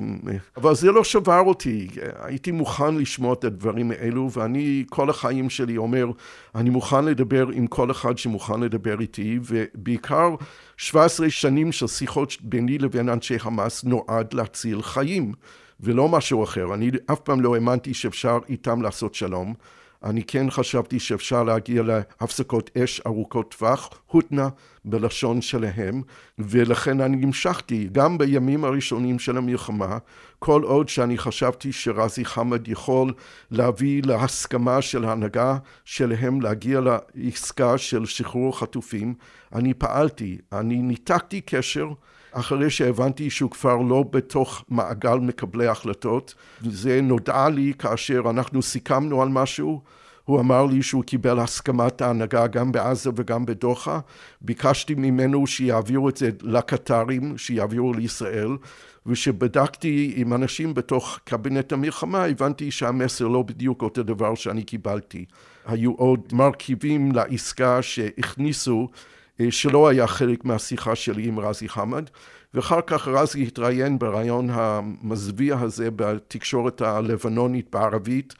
[0.57, 1.87] אבל זה לא שבר אותי.
[2.19, 6.07] הייתי מוכן לשמוע את הדברים האלו, ואני כל החיים שלי אומר,
[6.55, 10.35] אני מוכן לדבר עם כל אחד שמוכן לדבר איתי, ובעיקר
[10.77, 15.33] 17 שנים של שיחות ביני לבין אנשי חמאס נועד להציל חיים,
[15.79, 16.73] ולא משהו אחר.
[16.73, 19.53] אני אף פעם לא האמנתי שאפשר איתם לעשות שלום.
[20.03, 24.49] אני כן חשבתי שאפשר להגיע להפסקות אש ארוכות טווח, הותנה
[24.85, 26.01] בלשון שלהם,
[26.39, 29.97] ולכן אני המשכתי גם בימים הראשונים של המלחמה,
[30.39, 33.13] כל עוד שאני חשבתי שרזי חמד יכול
[33.51, 39.13] להביא להסכמה של ההנהגה שלהם להגיע לעסקה של שחרור חטופים,
[39.55, 41.87] אני פעלתי, אני ניתקתי קשר
[42.37, 49.21] אחרי שהבנתי שהוא כבר לא בתוך מעגל מקבלי החלטות, וזה נודע לי כאשר אנחנו סיכמנו
[49.21, 49.81] על משהו,
[50.25, 53.99] הוא אמר לי שהוא קיבל הסכמת ההנהגה גם בעזה וגם בדוחה.
[54.41, 58.57] ביקשתי ממנו שיעבירו את זה לקטרים, שיעבירו לישראל,
[59.05, 65.25] וכשבדקתי עם אנשים בתוך קבינט המלחמה, הבנתי שהמסר לא בדיוק אותו דבר שאני קיבלתי.
[65.65, 68.87] היו עוד מרכיבים לעסקה שהכניסו
[69.49, 72.09] שלא היה חלק מהשיחה שלי עם רזי חמד,
[72.53, 78.33] ואחר כך רזי התראיין ברעיון המזוויע הזה בתקשורת הלבנונית בערבית,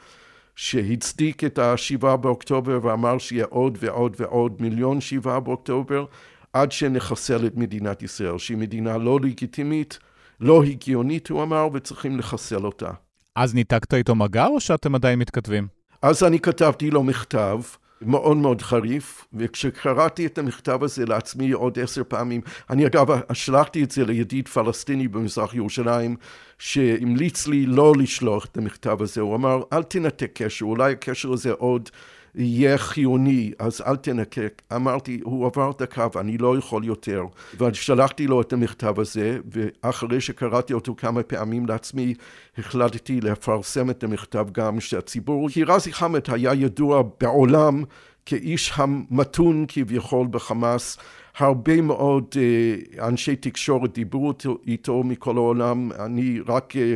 [0.56, 6.06] שהצדיק את השבעה באוקטובר ואמר שיהיה עוד ועוד ועוד מיליון שבעה באוקטובר,
[6.54, 10.00] עד שנחסל את מדינת ישראל, שהיא מדינה לא לגיטימית,
[10.40, 12.90] לא הגיונית, הוא אמר, וצריכים לחסל אותה.
[13.36, 15.68] אז ניתקת איתו מגע או שאתם עדיין מתכתבים?
[16.02, 17.60] אז אני כתבתי לו מכתב.
[18.02, 23.92] מאוד מאוד חריף, וכשקראתי את המכתב הזה לעצמי עוד עשר פעמים, אני אגב שלחתי את
[23.92, 26.16] זה לידיד פלסטיני במזרח ירושלים,
[26.58, 31.52] שהמליץ לי לא לשלוח את המכתב הזה, הוא אמר אל תנתק קשר, אולי הקשר הזה
[31.52, 31.90] עוד
[32.38, 34.62] יהיה חיוני, אז אל תנקק.
[34.76, 37.24] אמרתי, הוא עבר את הקו, אני לא יכול יותר.
[37.60, 42.14] ושלחתי לו את המכתב הזה, ואחרי שקראתי אותו כמה פעמים לעצמי,
[42.58, 47.84] החלטתי לפרסם את המכתב גם שהציבור, כי רזי חמד היה ידוע בעולם
[48.26, 50.98] כאיש המתון כביכול בחמאס.
[51.38, 54.34] הרבה מאוד אה, אנשי תקשורת דיברו
[54.68, 55.92] איתו מכל העולם.
[56.00, 56.96] אני רק אה,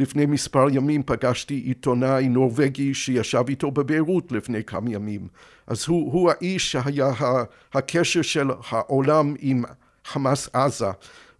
[0.00, 5.28] לפני מספר ימים פגשתי עיתונאי נורבגי שישב איתו בביירות לפני כמה ימים.
[5.66, 7.12] אז הוא, הוא האיש שהיה
[7.74, 9.64] הקשר של העולם עם
[10.04, 10.90] חמאס עזה.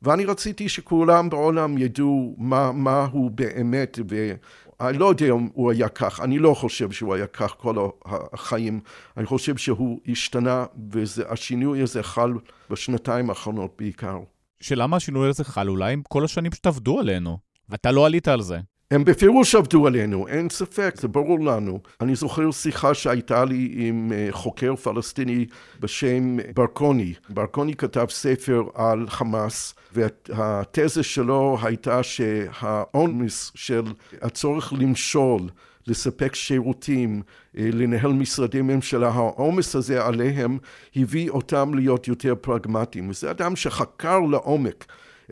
[0.03, 5.89] ואני רציתי שכולם בעולם ידעו מה, מה הוא באמת, ואני לא יודע אם הוא היה
[5.89, 8.81] כך, אני לא חושב שהוא היה כך כל החיים,
[9.17, 12.33] אני חושב שהוא השתנה, והשינוי הזה חל
[12.71, 14.19] בשנתיים האחרונות בעיקר.
[14.61, 15.69] שלמה השינוי הזה חל?
[15.69, 17.50] אולי הם כל השנים פשוט עבדו עלינו.
[17.71, 18.59] ואתה לא עלית על זה.
[18.91, 21.81] הם בפירוש עבדו עלינו, אין ספק, זה ברור לנו.
[22.01, 25.47] אני זוכר שיחה שהייתה לי עם אה, חוקר פלסטיני
[25.81, 27.15] בשם ברקוני.
[27.29, 33.83] ברקוני כתב ספר על חמאס, והתזה שלו הייתה שהעומס של
[34.23, 35.41] הצורך למשול
[35.87, 37.23] לספק שירותים,
[37.59, 40.59] אה, לנהל משרדי ממשלה, העומס הזה עליהם
[40.97, 43.11] הביא אותם להיות יותר פרגמטיים.
[43.11, 44.85] וזה אדם שחקר לעומק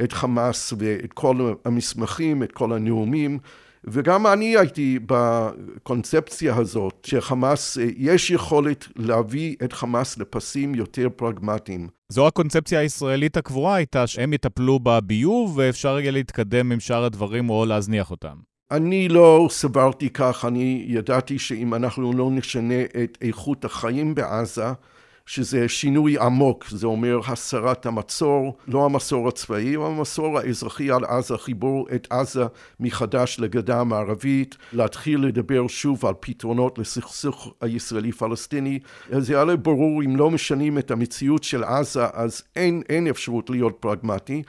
[0.05, 3.39] את חמאס ואת כל המסמכים, את כל הנאומים.
[3.85, 11.89] וגם אני הייתי בקונספציה הזאת, שחמאס, יש יכולת להביא את חמאס לפסים יותר פרגמטיים.
[12.09, 17.65] זו הקונספציה הישראלית הקבועה הייתה, שהם יטפלו בביוב ואפשר יהיה להתקדם עם שאר הדברים או
[17.67, 18.37] להזניח אותם.
[18.71, 24.73] אני לא סברתי כך, אני ידעתי שאם אנחנו לא נשנה את איכות החיים בעזה,
[25.29, 31.39] שזה שינוי עמוק, זה אומר הסרת המצור, לא המצור הצבאי, אבל המצור האזרחי על עזה,
[31.39, 32.45] חיבור את עזה
[32.81, 38.79] מחדש לגדה המערבית, להתחיל לדבר שוב על פתרונות לסכסוך הישראלי-פלסטיני.
[39.11, 43.76] זה היה ברור, אם לא משנים את המציאות של עזה, אז אין, אין אפשרות להיות
[43.81, 44.43] פרגמטי.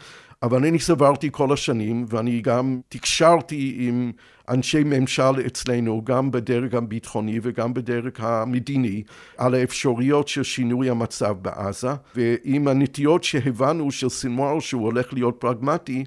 [0.44, 4.12] אבל אני סברתי כל השנים, ואני גם תקשרתי עם
[4.50, 9.04] אנשי ממשל אצלנו, גם בדרג הביטחוני וגם בדרג המדיני,
[9.38, 16.04] על האפשרויות של שינוי המצב בעזה, ועם הנטיות שהבנו של סינואר שהוא הולך להיות פרגמטי,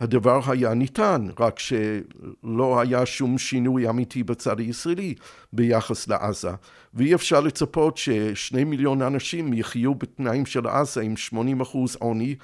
[0.00, 5.14] הדבר היה ניתן, רק שלא היה שום שינוי אמיתי בצד הישראלי
[5.52, 6.50] ביחס לעזה.
[6.94, 12.34] ואי אפשר לצפות ששני מיליון אנשים יחיו בתנאים של עזה עם 80 אחוז עוני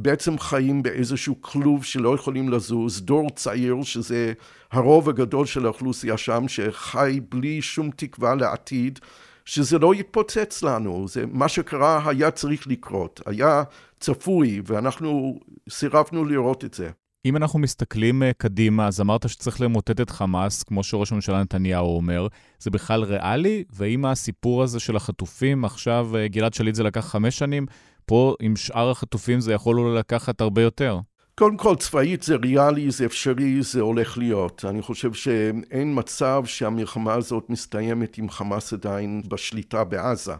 [0.00, 4.32] בעצם חיים באיזשהו כלוב שלא יכולים לזוז, דור צעיר שזה
[4.72, 8.98] הרוב הגדול של האוכלוסייה שם שחי בלי שום תקווה לעתיד,
[9.44, 13.62] שזה לא יתפוצץ לנו, זה מה שקרה היה צריך לקרות, היה
[14.00, 16.90] צפוי ואנחנו סירבנו לראות את זה.
[17.24, 21.96] אם אנחנו מסתכלים אה, קדימה, אז אמרת שצריך למוטט את חמאס, כמו שראש הממשלה נתניהו
[21.96, 22.26] אומר.
[22.58, 23.64] זה בכלל ריאלי?
[23.70, 27.66] ואם הסיפור הזה של החטופים, עכשיו אה, גלעד שליט זה לקח חמש שנים,
[28.08, 30.98] פה עם שאר החטופים זה יכול אולי לקחת הרבה יותר.
[31.34, 34.64] קודם כל, צבאית זה ריאלי, זה אפשרי, זה הולך להיות.
[34.68, 40.34] אני חושב שאין מצב שהמלחמה הזאת מסתיימת עם חמאס עדיין בשליטה בעזה.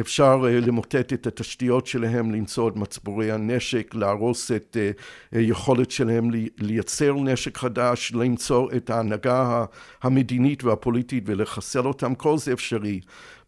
[0.00, 6.30] אפשר uh, למוטט את התשתיות שלהם, למצוא את מצבורי הנשק, להרוס את uh, היכולת שלהם
[6.58, 9.64] לייצר נשק חדש, למצוא את ההנהגה
[10.02, 13.00] המדינית והפוליטית ולחסל אותם, כל זה אפשרי.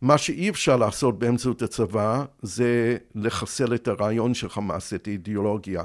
[0.02, 5.82] מה שאי אפשר לעשות באמצעות הצבא זה לחסל את הרעיון של חמאס, את האידיאולוגיה.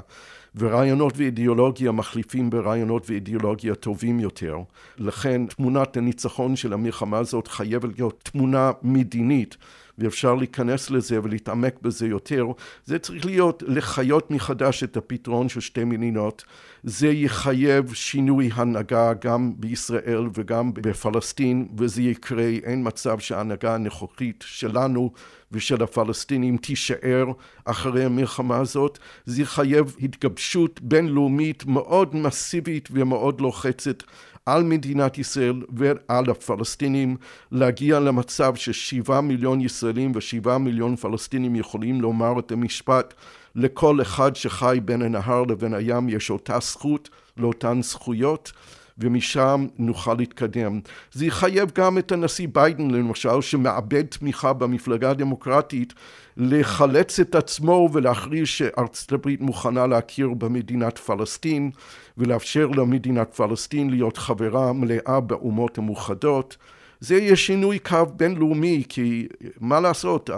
[0.56, 4.56] ורעיונות ואידיאולוגיה מחליפים ברעיונות ואידיאולוגיה טובים יותר.
[4.98, 9.56] לכן תמונת הניצחון של המלחמה הזאת חייבת להיות תמונה מדינית.
[9.98, 12.46] ואפשר להיכנס לזה ולהתעמק בזה יותר,
[12.84, 16.44] זה צריך להיות לחיות מחדש את הפתרון של שתי מדינות.
[16.82, 25.12] זה יחייב שינוי הנהגה גם בישראל וגם בפלסטין, וזה יקרה, אין מצב שההנהגה הנוכחית שלנו
[25.52, 27.26] ושל הפלסטינים תישאר
[27.64, 28.98] אחרי המלחמה הזאת.
[29.24, 34.02] זה יחייב התגבשות בינלאומית מאוד מסיבית ומאוד לוחצת
[34.46, 37.16] על מדינת ישראל ועל הפלסטינים
[37.52, 43.14] להגיע למצב ששבעה מיליון ישראלים ושבעה מיליון פלסטינים יכולים לומר את המשפט
[43.54, 48.52] לכל אחד שחי בין הנהר לבין הים יש אותה זכות לאותן זכויות
[48.98, 50.80] ומשם נוכל להתקדם.
[51.12, 55.94] זה יחייב גם את הנשיא ביידן למשל, שמאבד תמיכה במפלגה הדמוקרטית,
[56.36, 61.70] לחלץ את עצמו ולהכריז שארצות הברית מוכנה להכיר במדינת פלסטין
[62.18, 66.56] ולאפשר למדינת פלסטין להיות חברה מלאה באומות המאוחדות.
[67.00, 69.28] זה יהיה שינוי קו בינלאומי, כי
[69.60, 70.30] מה לעשות,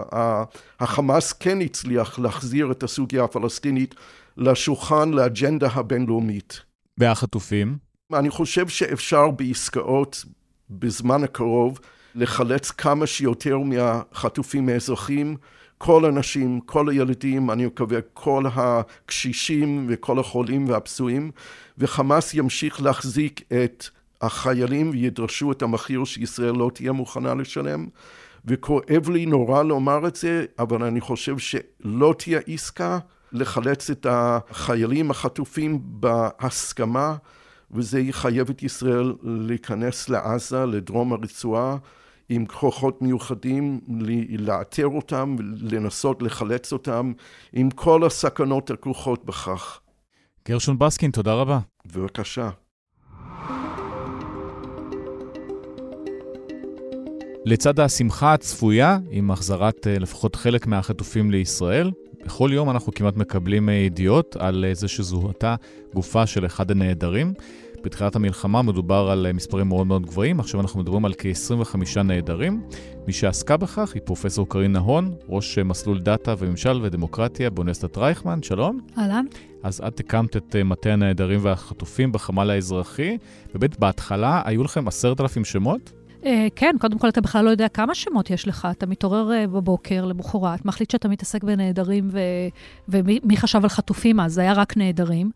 [0.79, 3.95] החמאס כן הצליח להחזיר את הסוגיה הפלסטינית
[4.37, 6.61] לשולחן, לאג'נדה הבינלאומית.
[6.97, 7.77] והחטופים?
[8.13, 10.25] אני חושב שאפשר בעסקאות
[10.69, 11.79] בזמן הקרוב
[12.15, 15.37] לחלץ כמה שיותר מהחטופים האזרחים,
[15.81, 21.31] כל הנשים, כל הילדים, אני מקווה כל הקשישים וכל החולים והפצועים,
[21.77, 23.87] וחמאס ימשיך להחזיק את
[24.21, 27.87] החיילים וידרשו את המחיר שישראל לא תהיה מוכנה לשלם.
[28.45, 32.99] וכואב לי נורא לומר את זה, אבל אני חושב שלא תהיה עסקה
[33.31, 37.15] לחלץ את החיילים החטופים בהסכמה.
[37.71, 41.77] וזה יחייב את ישראל להיכנס לעזה, לדרום הרצועה,
[42.29, 43.79] עם כוחות מיוחדים,
[44.39, 47.11] לאתר אותם, לנסות לחלץ אותם,
[47.53, 49.79] עם כל הסכנות הכרוכות בכך.
[50.47, 51.59] גרשון בסקין, תודה רבה.
[51.95, 52.49] בבקשה.
[57.45, 61.91] לצד השמחה הצפויה, עם החזרת אה, לפחות חלק מהחטופים לישראל,
[62.25, 65.55] בכל יום אנחנו כמעט מקבלים אה, ידיעות על זה שזוהתה
[65.93, 67.33] גופה של אחד הנעדרים.
[67.83, 72.61] בתחילת המלחמה מדובר על אה, מספרים מאוד מאוד גבוהים, עכשיו אנחנו מדברים על כ-25 נעדרים.
[73.07, 78.43] מי שעסקה בכך היא פרופסור קרינה הון, ראש אה, מסלול דאטה וממשל ודמוקרטיה באוניברסיטת רייכמן,
[78.43, 78.79] שלום.
[78.97, 79.25] אהלן.
[79.63, 83.17] אז את הקמת את מטה הנעדרים והחטופים בחמ"ל האזרחי,
[83.55, 85.93] ובאמת בהתחלה היו לכם עשרת אלפים שמות?
[86.25, 88.67] אה, כן, קודם כל אתה בכלל לא יודע כמה שמות יש לך.
[88.71, 92.09] אתה מתעורר אה, בבוקר, למחרת, מחליט שאתה מתעסק בנעדרים,
[92.89, 94.33] ומי חשב על חטופים אז?
[94.33, 95.31] זה היה רק נעדרים.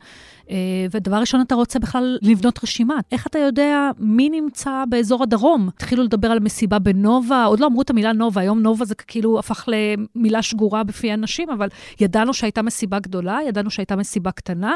[0.50, 0.56] אה,
[0.92, 2.96] ודבר ראשון, אתה רוצה בכלל לבנות רשימה.
[3.12, 5.70] איך אתה יודע מי נמצא באזור הדרום?
[5.76, 9.40] התחילו לדבר על מסיבה בנובה, עוד לא אמרו את המילה נובה, היום נובה זה כאילו
[9.40, 11.68] הפך למילה שגורה בפי אנשים, אבל
[12.00, 14.76] ידענו שהייתה מסיבה גדולה, ידענו שהייתה מסיבה קטנה,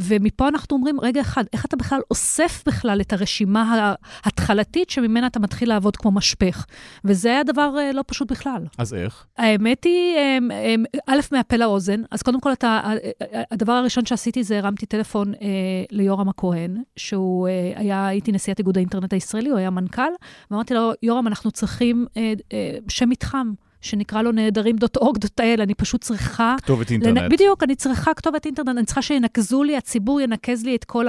[0.00, 3.94] ומפה אנחנו אומרים, רגע אחד, איך אתה בכלל אוסף בכלל את הרשימה
[4.24, 6.66] ההתחלתית שממנה אתה מתחיל לעבוד כמו משפך?
[7.04, 8.62] וזה היה דבר אה, לא פשוט בכלל.
[8.78, 9.26] אז איך?
[9.38, 10.16] האמת היא,
[11.06, 12.80] א', מהפה לאוזן, אז קודם כל, אתה,
[13.50, 15.05] הדבר הראשון שעשיתי זה הרמתי טלפון.
[15.06, 15.48] טלפון אה,
[15.90, 20.02] ליורם הכהן, שהוא אה, היה, הייתי נשיאת איגוד האינטרנט הישראלי, הוא היה מנכ"ל,
[20.50, 23.52] ואמרתי לו, יורם, אנחנו צריכים אה, אה, שם מתחם.
[23.86, 26.54] שנקרא לו נהדרים.org.il, אני פשוט צריכה...
[26.62, 27.18] כתובת אינטרנט.
[27.18, 27.28] לנ...
[27.28, 31.06] בדיוק, אני צריכה כתובת אינטרנט, אני צריכה שינקזו לי, הציבור ינקז לי את כל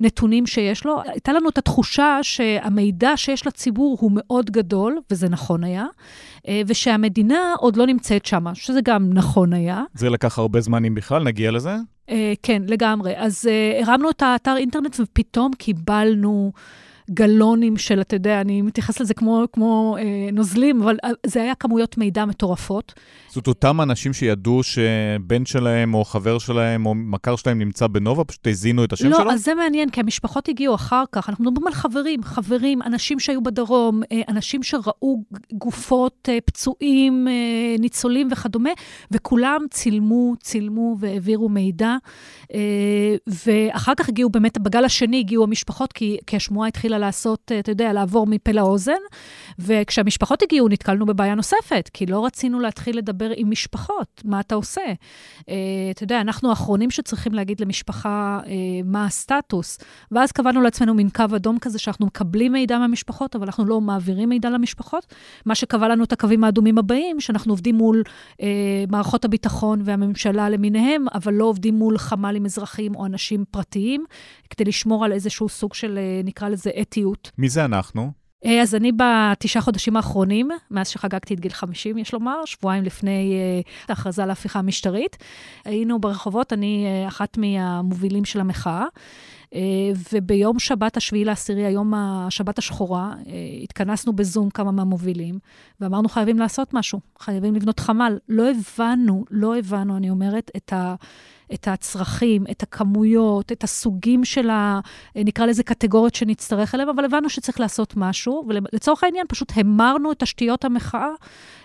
[0.00, 1.02] הנתונים שיש לו.
[1.06, 5.86] הייתה לנו את התחושה שהמידע שיש לציבור הוא מאוד גדול, וזה נכון היה,
[6.48, 9.82] אה, ושהמדינה עוד לא נמצאת שם, שזה גם נכון היה.
[9.94, 11.76] זה לקח הרבה זמן, אם בכלל, נגיע לזה?
[12.08, 12.12] Uh,
[12.42, 13.12] כן, לגמרי.
[13.16, 16.52] אז uh, הרמנו את האתר אינטרנט ופתאום קיבלנו
[17.14, 21.54] גלונים של, אתה יודע, אני מתייחסת לזה כמו, כמו אה, נוזלים, אבל אה, זה היה
[21.54, 22.92] כמויות מידע מטורפות.
[23.28, 28.46] זאת אותם אנשים שידעו שבן שלהם או חבר שלהם או מכר שלהם נמצא בנובה, פשוט
[28.46, 29.24] הזינו את השם לא, שלו?
[29.24, 31.28] לא, אז זה מעניין, כי המשפחות הגיעו אחר כך.
[31.28, 37.28] אנחנו מדברים על חברים, חברים, אנשים שהיו בדרום, אה, אנשים שראו גופות, אה, פצועים,
[37.78, 38.70] ניצולים וכדומה,
[39.10, 41.96] וכולם צילמו, צילמו והעבירו מידע.
[43.26, 47.92] ואחר כך הגיעו באמת, בגל השני הגיעו המשפחות, כי, כי השמועה התחילה לעשות, אתה יודע,
[47.92, 48.92] לעבור מפה לאוזן.
[49.58, 54.80] וכשהמשפחות הגיעו, נתקלנו בבעיה נוספת, כי לא רצינו להתחיל לדבר עם משפחות, מה אתה עושה?
[55.40, 55.44] Uh,
[55.90, 58.46] אתה יודע, אנחנו האחרונים שצריכים להגיד למשפחה uh,
[58.84, 59.78] מה הסטטוס.
[60.12, 64.28] ואז קבענו לעצמנו מין קו אדום כזה, שאנחנו מקבלים מידע מהמשפחות, אבל אנחנו לא מעבירים
[64.28, 65.14] מידע למשפחות.
[65.46, 68.02] מה שקבע לנו את הקווים האדומים הבאים, שאנחנו עובדים מול
[68.88, 74.04] מערכות הביטחון והממשלה למיניהם, אבל לא עובדים מול חמ"לים אזרחיים או אנשים פרטיים,
[74.50, 77.30] כדי לשמור על איזשהו סוג של, נקרא לזה, אתיות.
[77.38, 78.22] מי זה אנחנו?
[78.44, 83.34] אה, אז אני בתשעה חודשים האחרונים, מאז שחגגתי את גיל 50, יש לומר, שבועיים לפני
[83.64, 85.16] uh, ההכרזה להפיכה המשטרית,
[85.64, 88.84] היינו ברחובות, אני uh, אחת מהמובילים של המחאה.
[89.52, 89.54] Uh,
[90.12, 93.28] וביום שבת השביעי לעשירי, היום השבת השחורה, uh,
[93.62, 95.38] התכנסנו בזום כמה מהמובילים,
[95.80, 98.18] ואמרנו, חייבים לעשות משהו, חייבים לבנות חמ"ל.
[98.28, 100.94] לא הבנו, לא הבנו, אני אומרת, את ה...
[101.54, 104.80] את הצרכים, את הכמויות, את הסוגים של ה...
[105.16, 110.18] נקרא לזה קטגוריות שנצטרך אליהם, אבל הבנו שצריך לעשות משהו, ולצורך העניין פשוט המרנו את
[110.18, 111.08] תשתיות המחאה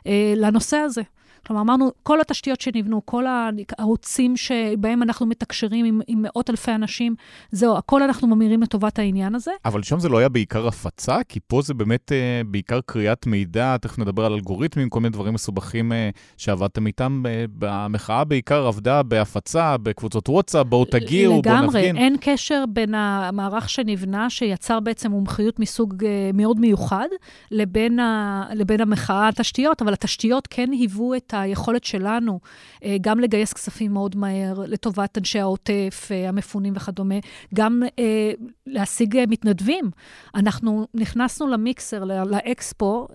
[0.08, 1.02] אה, לנושא הזה.
[1.48, 7.16] כלומר, אמרנו, כל התשתיות שנבנו, כל הערוצים שבהם אנחנו מתקשרים עם, עם מאות אלפי אנשים,
[7.52, 9.52] זהו, הכל אנחנו ממירים לטובת העניין הזה.
[9.66, 11.18] אבל שם זה לא היה בעיקר הפצה?
[11.30, 15.34] כי פה זה באמת אה, בעיקר קריאת מידע, תכף נדבר על אלגוריתמים, כל מיני דברים
[15.34, 17.24] מסובכים אה, שעבדתם איתם.
[17.26, 21.64] אה, המחאה בעיקר עבדה בהפצה, בקבוצות וואטסאפ, בואו תגיעו, בואו נפגין.
[21.64, 27.08] לגמרי, אין קשר בין המערך שנבנה, שיצר בעצם מומחיות מסוג אה, מאוד מיוחד,
[27.52, 32.40] לבין, ה, לבין המחאה, התשתיות, אבל התשתיות כן היוו את היכולת שלנו
[32.84, 37.16] אה, גם לגייס כספים מאוד מהר לטובת אנשי העוטף, אה, המפונים וכדומה,
[37.54, 38.32] גם אה,
[38.68, 39.92] להשיג מתנדבים.
[40.36, 43.08] אנחנו נכנסנו למיקסר, לאקספו,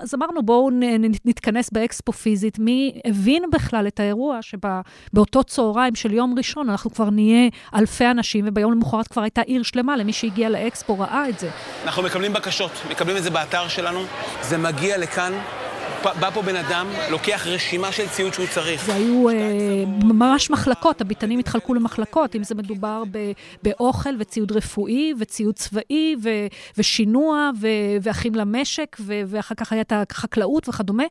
[0.00, 0.70] אז אמרנו, בואו
[1.24, 2.58] נתכנס באקספו פיזית.
[2.58, 8.44] מי הבין בכלל את האירוע שבאותו צהריים של יום ראשון אנחנו כבר נהיה אלפי אנשים,
[8.48, 11.50] וביום למחרת כבר הייתה עיר שלמה למי שהגיע לאקספו ראה את זה.
[11.84, 14.00] אנחנו מקבלים בקשות, מקבלים את זה באתר שלנו,
[14.42, 15.32] זה מגיע לכאן.
[16.04, 18.84] בא פה בן אדם, לוקח רשימה של ציוד שהוא צריך.
[18.84, 19.34] זה היו אה,
[19.86, 23.32] ממש מחלקות, הביתנים התחלקו למחלקות, אם זה מדובר ב,
[23.62, 26.28] באוכל וציוד רפואי וציוד צבאי ו,
[26.78, 27.68] ושינוע ו,
[28.02, 31.04] ואחים למשק, ו, ואחר כך הייתה החקלאות וכדומה.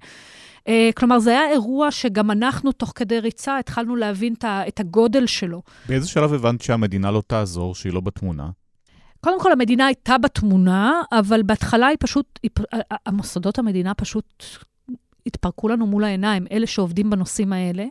[0.59, 0.65] Uh,
[0.95, 5.61] כלומר, זה היה אירוע שגם אנחנו, תוך כדי ריצה, התחלנו להבין את הגודל שלו.
[5.89, 8.49] באיזה שלב הבנת שהמדינה לא תעזור, שהיא לא בתמונה?
[9.21, 12.51] קודם כל, המדינה הייתה בתמונה, אבל בהתחלה היא פשוט, היא,
[13.05, 14.43] המוסדות המדינה פשוט
[15.25, 17.85] התפרקו לנו מול העיניים, אלה שעובדים בנושאים האלה.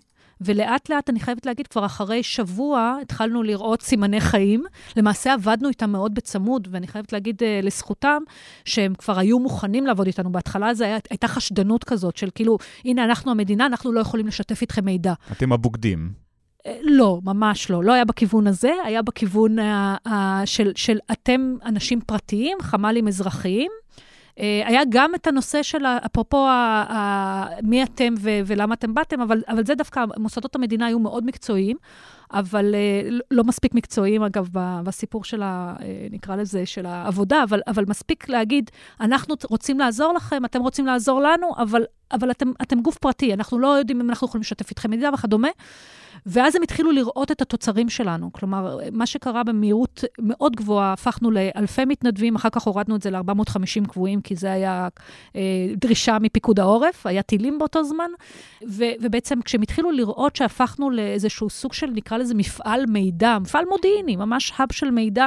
[0.44, 4.64] ולאט לאט, אני חייבת להגיד, כבר אחרי שבוע התחלנו לראות סימני חיים.
[4.96, 8.22] למעשה עבדנו איתם מאוד בצמוד, ואני חייבת להגיד uh, לזכותם,
[8.64, 10.32] שהם כבר היו מוכנים לעבוד איתנו.
[10.32, 14.84] בהתחלה זו הייתה חשדנות כזאת של כאילו, הנה, אנחנו המדינה, אנחנו לא יכולים לשתף איתכם
[14.84, 15.12] מידע.
[15.32, 16.10] אתם הבוגדים.
[16.66, 17.84] אה, לא, ממש לא.
[17.84, 19.62] לא היה בכיוון הזה, היה בכיוון uh,
[20.08, 20.10] uh,
[20.44, 23.70] של, של אתם אנשים פרטיים, חמ"לים אזרחיים.
[24.38, 26.46] אה, היה גם את הנושא של, אפרופו
[27.62, 31.76] מי אתם ו, ולמה אתם באתם, אבל, אבל זה דווקא, מוסדות המדינה היו מאוד מקצועיים.
[32.32, 34.48] אבל uh, לא מספיק מקצועיים, אגב,
[34.84, 35.74] בסיפור של ה...
[35.78, 38.70] Uh, נקרא לזה, של העבודה, אבל, אבל מספיק להגיד,
[39.00, 43.58] אנחנו רוצים לעזור לכם, אתם רוצים לעזור לנו, אבל, אבל אתם, אתם גוף פרטי, אנחנו
[43.58, 45.48] לא יודעים אם אנחנו יכולים לשתף איתכם מידע וכדומה.
[46.26, 48.32] ואז הם התחילו לראות את התוצרים שלנו.
[48.32, 53.88] כלומר, מה שקרה במהירות מאוד גבוהה, הפכנו לאלפי מתנדבים, אחר כך הורדנו את זה ל-450
[53.88, 54.88] קבועים, כי זה היה
[55.36, 55.40] אה,
[55.76, 58.10] דרישה מפיקוד העורף, היה טילים באותו זמן,
[58.68, 64.16] ו- ובעצם כשהם התחילו לראות שהפכנו לאיזשהו סוג של, נקרא לזה מפעל מידע, מפעל מודיעיני,
[64.16, 65.26] ממש האב של מידע,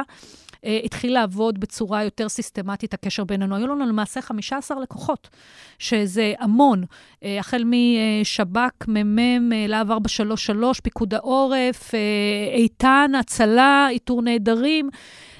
[0.64, 3.56] התחיל לעבוד בצורה יותר סיסטמטית, הקשר בינינו.
[3.56, 5.28] היו לנו למעשה 15 לקוחות,
[5.78, 6.84] שזה המון,
[7.22, 12.00] אה, החל משב"כ, מ"מ, להב 433, פיקוד העורף, אה,
[12.54, 14.90] איתן, הצלה, איתור נעדרים.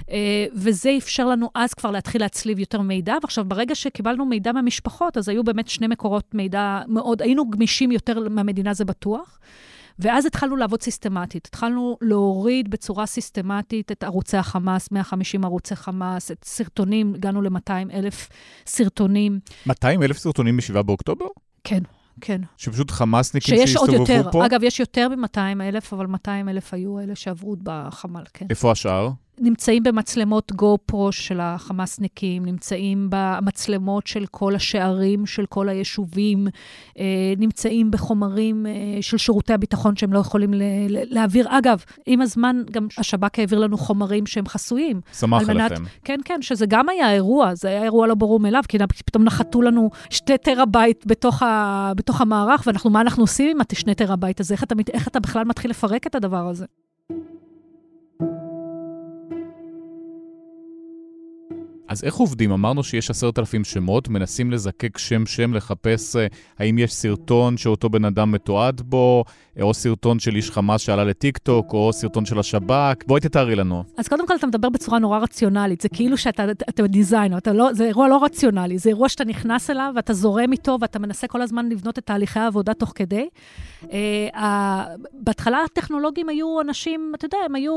[0.07, 0.09] Uh,
[0.53, 3.14] וזה אפשר לנו אז כבר להתחיל להצליב יותר מידע.
[3.23, 8.29] ועכשיו, ברגע שקיבלנו מידע מהמשפחות, אז היו באמת שני מקורות מידע מאוד, היינו גמישים יותר
[8.29, 9.39] מהמדינה, זה בטוח.
[9.99, 11.47] ואז התחלנו לעבוד סיסטמטית.
[11.47, 18.28] התחלנו להוריד בצורה סיסטמטית את ערוצי החמאס, 150 ערוצי חמאס, את סרטונים, הגענו ל-200 אלף
[18.66, 19.40] סרטונים.
[19.66, 21.26] 200 אלף סרטונים מ-7 באוקטובר?
[21.64, 21.82] כן.
[22.20, 22.40] כן.
[22.57, 24.07] שפשוט חמאסניקים שהסתובבו פה?
[24.07, 24.47] שיש עוד יותר.
[24.47, 28.47] אגב, יש יותר מ-200 אלף, אבל 200 אלף היו אלה שעברו בחמ"ל, כן.
[28.51, 29.11] איפה השאר?
[29.41, 36.47] נמצאים במצלמות גו פרו של החמאסניקים, נמצאים במצלמות של כל השערים של כל היישובים,
[36.99, 37.05] אה,
[37.39, 38.72] נמצאים בחומרים אה,
[39.03, 40.51] של שירותי הביטחון שהם לא יכולים
[40.89, 41.59] להעביר.
[41.59, 45.01] אגב, עם הזמן גם השב"כ העביר לנו חומרים שהם חסויים.
[45.12, 45.84] שמח עליכם.
[46.05, 49.62] כן, כן, שזה גם היה אירוע, זה היה אירוע לא ברור מאליו, כי פתאום נחתו
[49.62, 54.55] לנו שתי טראבייט בתוך, ה, בתוך המערך, ואנחנו, מה אנחנו עושים עם השני טראבייט הזה?
[54.55, 56.64] איך אתה, איך אתה בכלל מתחיל לפרק את הדבר הזה?
[61.89, 62.53] אז איך עובדים?
[62.53, 66.18] אמרנו שיש עשרת אלפים שמות, מנסים לזקק שם-שם, לחפש אה,
[66.59, 69.24] האם יש סרטון שאותו בן אדם מתועד בו,
[69.61, 73.05] או סרטון של איש חמאס שעלה לטיקטוק, או סרטון של השב"כ.
[73.07, 73.84] בואי תתארי לנו.
[73.97, 77.84] אז קודם כל אתה מדבר בצורה נורא רציונלית, זה כאילו שאתה אתה designer, לא, זה
[77.84, 81.68] אירוע לא רציונלי, זה אירוע שאתה נכנס אליו ואתה זורם איתו ואתה מנסה כל הזמן
[81.68, 83.28] לבנות את תהליכי העבודה תוך כדי.
[83.82, 83.87] Uh,
[85.12, 87.72] בהתחלה הטכנולוגים היו אנשים, אתה יודע, הם היו,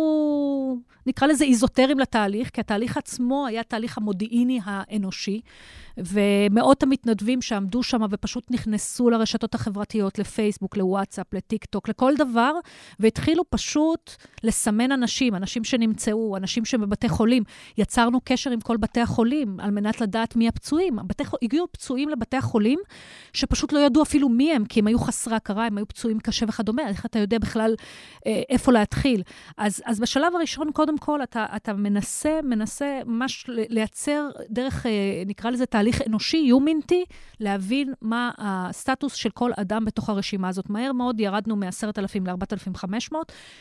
[1.10, 5.42] נקרא לזה איזוטריים לתהליך, כי התהליך עצמו היה תהליך המודיעיני האנושי.
[6.06, 12.54] ומאות המתנדבים שעמדו שם ופשוט נכנסו לרשתות החברתיות, לפייסבוק, לוואטסאפ, לטיק טוק, לכל דבר,
[13.00, 14.12] והתחילו פשוט
[14.44, 17.44] לסמן אנשים, אנשים שנמצאו, אנשים שבבתי חולים.
[17.78, 21.00] יצרנו קשר עם כל בתי החולים על מנת לדעת מי הפצועים.
[21.00, 22.80] הבתי, הגיעו פצועים לבתי החולים
[23.34, 26.46] שפשוט לא ידעו אפילו מי הם, כי הם היו חסרי הכרה, הם היו פצועים קשה
[26.50, 26.88] וכדומה.
[26.88, 27.76] איך אתה יודע בכלל
[28.26, 29.22] אה, איפה להתחיל?
[29.58, 34.92] אז, אז בשלב הראשון, קודם כל, אתה, אתה מנסה, מנסה ממש לייצר דרך, אה,
[35.26, 35.89] נקרא לזה תהליך.
[35.92, 37.06] תהליך אנושי, יומינטי,
[37.40, 40.70] להבין מה הסטטוס של כל אדם בתוך הרשימה הזאת.
[40.70, 43.16] מהר מאוד ירדנו מ-10,000 ל-4,500,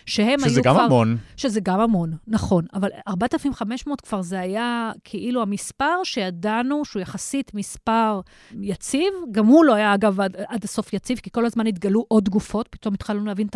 [0.07, 0.49] שהם היו כבר...
[0.49, 1.17] שזה גם המון.
[1.37, 2.65] שזה גם המון, נכון.
[2.75, 8.21] אבל 4,500 כבר זה היה כאילו המספר שידענו שהוא יחסית מספר
[8.61, 9.13] יציב.
[9.31, 12.69] גם הוא לא היה, אגב, עד, עד הסוף יציב, כי כל הזמן התגלו עוד גופות.
[12.71, 13.47] פתאום התחלנו להבין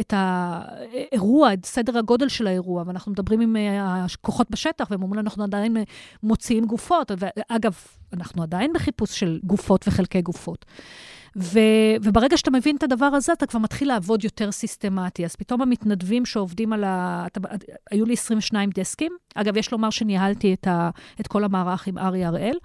[0.00, 5.20] את האירוע, את סדר הגודל של האירוע, ואנחנו מדברים עם אה, הכוחות בשטח, והם אומרים,
[5.20, 5.76] אנחנו עדיין
[6.22, 7.10] מוציאים גופות.
[7.18, 7.74] ואגב,
[8.12, 10.64] אנחנו עדיין בחיפוש של גופות וחלקי גופות.
[11.36, 11.58] ו,
[12.02, 15.24] וברגע שאתה מבין את הדבר הזה, אתה כבר מתחיל לעבוד יותר סיסטמטי.
[15.24, 17.24] אז פתאום המתנדבים שעובדים על ה...
[17.26, 17.40] אתה,
[17.90, 19.12] היו לי 22 דסקים.
[19.34, 20.90] אגב, יש לומר שניהלתי את, ה,
[21.20, 22.56] את כל המערך עם ארי הראל.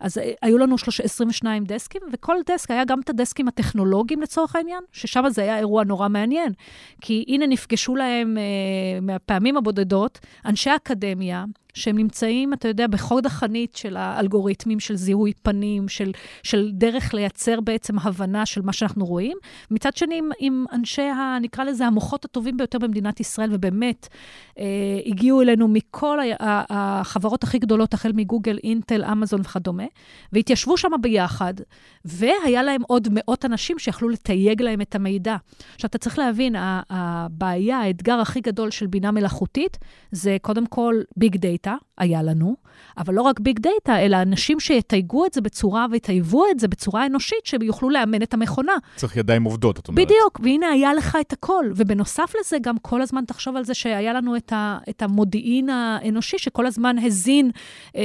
[0.00, 4.80] אז אה, היו לנו 22 דסקים, וכל דסק היה גם את הדסקים הטכנולוגיים לצורך העניין,
[4.92, 6.52] ששם זה היה אירוע נורא מעניין.
[7.00, 11.44] כי הנה נפגשו להם אה, מהפעמים הבודדות אנשי אקדמיה,
[11.74, 16.12] שהם נמצאים, אתה יודע, בחוד החנית של האלגוריתמים של זיהוי פנים, של,
[16.42, 19.36] של דרך לייצר בעצם הבנה של מה שאנחנו רואים.
[19.70, 24.08] מצד שני, עם, עם אנשי, ה, נקרא לזה, המוחות הטובים ביותר במדינת ישראל, ובאמת
[24.58, 24.64] אה,
[25.06, 29.84] הגיעו אלינו מכל החברות הכי גדולות, החל מגוגל, אינטל, אמזון וכדומה,
[30.32, 31.54] והתיישבו שם ביחד,
[32.04, 35.36] והיה להם עוד מאות אנשים שיכלו לתייג להם את המידע.
[35.74, 36.54] עכשיו, אתה צריך להבין,
[36.90, 39.78] הבעיה, האתגר הכי גדול של בינה מלאכותית,
[40.12, 41.67] זה קודם כל big data,
[41.98, 42.56] היה לנו,
[42.98, 47.06] אבל לא רק big data, אלא אנשים שיתייגו את זה בצורה ויטייבו את זה בצורה
[47.06, 48.72] אנושית, שיוכלו לאמן את המכונה.
[48.96, 50.06] צריך ידיים עובדות, את אומרת.
[50.06, 51.64] בדיוק, והנה היה לך את הכל.
[51.76, 56.38] ובנוסף לזה, גם כל הזמן תחשוב על זה שהיה לנו את, ה, את המודיעין האנושי,
[56.38, 57.50] שכל הזמן הזין
[57.96, 58.02] אה,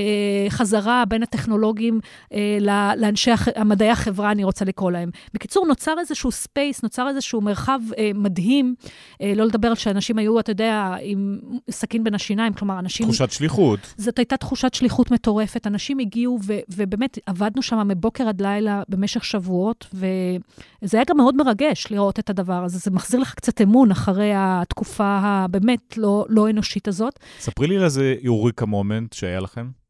[0.50, 2.00] חזרה בין הטכנולוגים
[2.34, 2.58] אה,
[2.98, 5.10] לאנשי המדעי החברה, אני רוצה לקרוא להם.
[5.34, 8.76] בקיצור, נוצר איזשהו space, נוצר איזשהו מרחב אה, מדהים,
[9.22, 11.40] אה, לא לדבר על שאנשים היו, אתה יודע, עם
[11.72, 13.06] סכין בין השיניים, כלומר, אנשים...
[13.06, 13.94] תחושת שליחות.
[13.98, 15.68] זאת הייתה תחושת שליחות מטורפת.
[15.68, 21.36] אנשים הגיעו, ו- ובאמת עבדנו שם מבוקר עד לילה במשך שבועות, וזה היה גם מאוד
[21.36, 22.78] מרגש לראות את הדבר הזה.
[22.78, 27.20] זה מחזיר לך קצת אמון אחרי התקופה הבאמת לא, לא אנושית הזאת.
[27.40, 29.83] ספרי לי על איזה יוריקה מומנט שהיה לכם.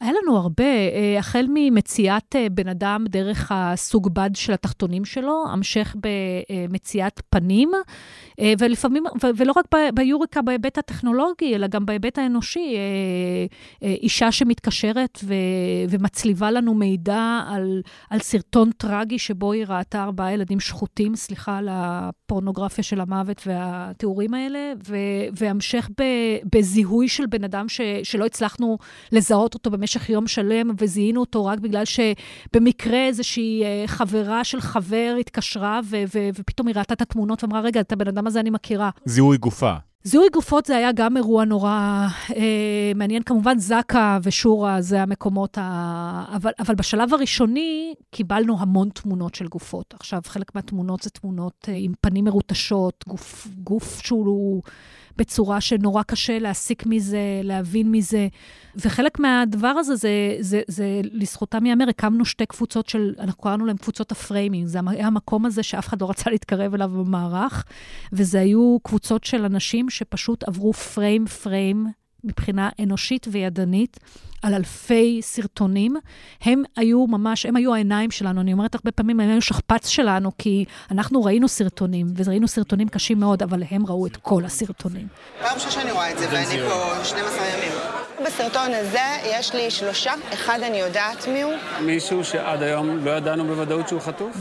[0.00, 5.44] היה לנו הרבה, אה, החל ממציאת אה, בן אדם דרך הסוג בד של התחתונים שלו,
[5.50, 7.70] המשך במציאת פנים,
[8.40, 9.04] אה, ולפעמים,
[9.36, 12.76] ולא רק ביוריקה בהיבט הטכנולוגי, אלא גם בהיבט האנושי.
[13.82, 15.18] אישה שמתקשרת
[15.88, 21.68] ומצליבה לנו מידע על, על סרטון טרגי שבו היא ראתה ארבעה ילדים שחוטים, סליחה על
[21.70, 24.72] הפורנוגרפיה של המוות והתיאורים האלה,
[25.32, 25.90] והמשך
[26.54, 28.78] בזיהוי של בן אדם ש, שלא הצלחנו
[29.12, 29.87] לזהות אותו במשך...
[29.88, 36.02] במשך יום שלם, וזיהינו אותו רק בגלל שבמקרה איזושהי אה, חברה של חבר התקשרה, ו-
[36.14, 38.90] ו- ופתאום היא ראתה את התמונות ואמרה, רגע, את הבן אדם הזה אני מכירה.
[39.04, 39.74] זיהוי גופה.
[40.04, 43.22] זיהוי גופות זה היה גם אירוע נורא אה, מעניין.
[43.22, 46.24] כמובן, זקה ושורה זה המקומות ה...
[46.36, 49.94] אבל, אבל בשלב הראשוני קיבלנו המון תמונות של גופות.
[50.00, 54.62] עכשיו, חלק מהתמונות זה תמונות אה, עם פנים מרוטשות, גוף, גוף שהוא
[55.18, 58.28] בצורה שנורא קשה להסיק מזה, להבין מזה.
[58.76, 63.76] וחלק מהדבר הזה, זה, זה, זה לזכותם ייאמר, הקמנו שתי קבוצות של, אנחנו קראנו להן
[63.76, 64.66] קבוצות ה framing.
[64.66, 67.64] זה היה המקום הזה שאף אחד לא רצה להתקרב אליו במערך,
[68.12, 71.86] וזה היו קבוצות של אנשים שפשוט עברו frame-frame
[72.24, 73.98] מבחינה אנושית וידנית.
[74.42, 75.96] על אלפי סרטונים.
[76.42, 78.40] הם היו ממש, הם היו העיניים שלנו.
[78.40, 83.20] אני אומרת הרבה פעמים, הם היו שכפ"ץ שלנו, כי אנחנו ראינו סרטונים, וראינו סרטונים קשים
[83.20, 85.06] מאוד, אבל הם ראו את כל הסרטונים.
[85.40, 87.72] פעם ראשונה שאני רואה את זה, ואני פה 12 ימים.
[88.26, 91.52] בסרטון הזה יש לי שלושה, אחד אני יודעת מי הוא.
[91.80, 94.36] מישהו שעד היום לא ידענו בוודאות שהוא חטוף?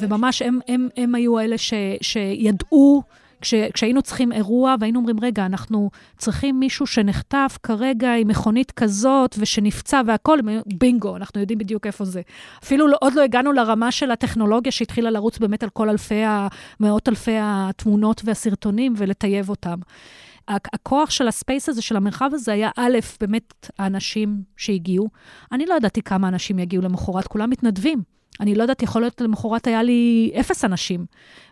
[0.00, 3.02] וממש הם, הם, הם היו אלה ש, שידעו...
[3.42, 9.36] כש, כשהיינו צריכים אירוע והיינו אומרים, רגע, אנחנו צריכים מישהו שנחטף כרגע עם מכונית כזאת
[9.38, 12.22] ושנפצע והכול, בינגו, אנחנו יודעים בדיוק איפה זה.
[12.62, 16.22] אפילו לא, עוד לא הגענו לרמה של הטכנולוגיה שהתחילה לרוץ באמת על כל אלפי,
[16.80, 19.78] מאות אלפי התמונות והסרטונים ולטייב אותם.
[20.48, 25.08] הכוח של הספייס הזה, של המרחב הזה, היה א', באמת האנשים שהגיעו.
[25.52, 28.02] אני לא ידעתי כמה אנשים יגיעו למחרת, כולם מתנדבים.
[28.40, 31.06] אני לא יודעת, יכול להיות למחרת היה לי אפס אנשים,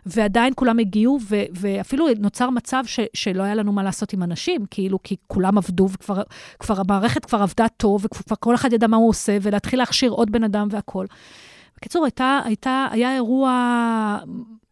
[0.05, 4.65] ועדיין כולם הגיעו, ו- ואפילו נוצר מצב ש- שלא היה לנו מה לעשות עם אנשים,
[4.71, 6.21] כאילו, כי כולם עבדו, וכבר
[6.59, 10.31] כבר המערכת כבר עבדה טוב, וכבר כל אחד ידע מה הוא עושה, ולהתחיל להכשיר עוד
[10.31, 11.07] בן אדם והכול.
[11.77, 14.19] בקיצור, הייתה, הייתה, היה אירוע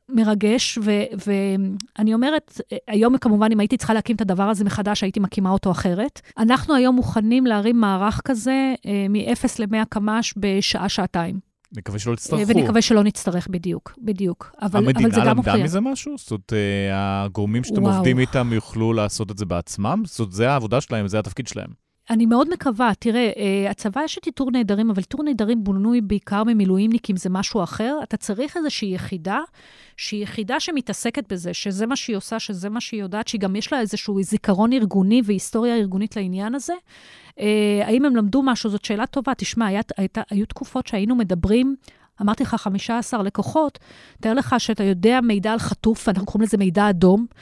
[0.10, 5.20] מרגש, ו- ואני אומרת, היום כמובן, אם הייתי צריכה להקים את הדבר הזה מחדש, הייתי
[5.20, 6.22] מקימה אותו אחרת.
[6.38, 11.49] אנחנו היום מוכנים להרים מערך כזה אה, מ-0 ל-100 קמ"ש בשעה-שעתיים.
[11.78, 12.44] נקווה שלא תצטרכו.
[12.48, 14.52] ונקווה שלא נצטרך, בדיוק, בדיוק.
[14.62, 15.54] אבל, אבל זה גם מוכיח.
[15.54, 16.18] המדינה למדה מזה משהו?
[16.18, 17.96] זאת אומרת, אה, הגורמים שאתם וואו.
[17.96, 20.04] עובדים איתם יוכלו לעשות את זה בעצמם?
[20.06, 21.89] זאת אומרת, זה העבודה שלהם, זה התפקיד שלהם.
[22.10, 22.92] אני מאוד מקווה.
[23.00, 27.64] תראה, uh, הצבא יש את איתור נעדרים, אבל איתור נעדרים בונוי בעיקר ממילואימניקים, זה משהו
[27.64, 28.00] אחר.
[28.04, 29.40] אתה צריך איזושהי יחידה,
[29.98, 33.74] שהיא יחידה שמתעסקת בזה, שזה מה שהיא עושה, שזה מה שהיא יודעת, שהיא גם יש
[33.74, 36.74] לה איזשהו זיכרון ארגוני והיסטוריה ארגונית לעניין הזה.
[37.30, 37.42] Uh,
[37.84, 38.70] האם הם למדו משהו?
[38.70, 39.34] זאת שאלה טובה.
[39.38, 41.76] תשמע, היה, היית, היו תקופות שהיינו מדברים...
[42.22, 43.80] אמרתי לך 15 לקוחות,
[44.22, 47.36] תאר לך שאתה יודע מידע על חטוף, אנחנו קוראים לזה מידע אדום, אה,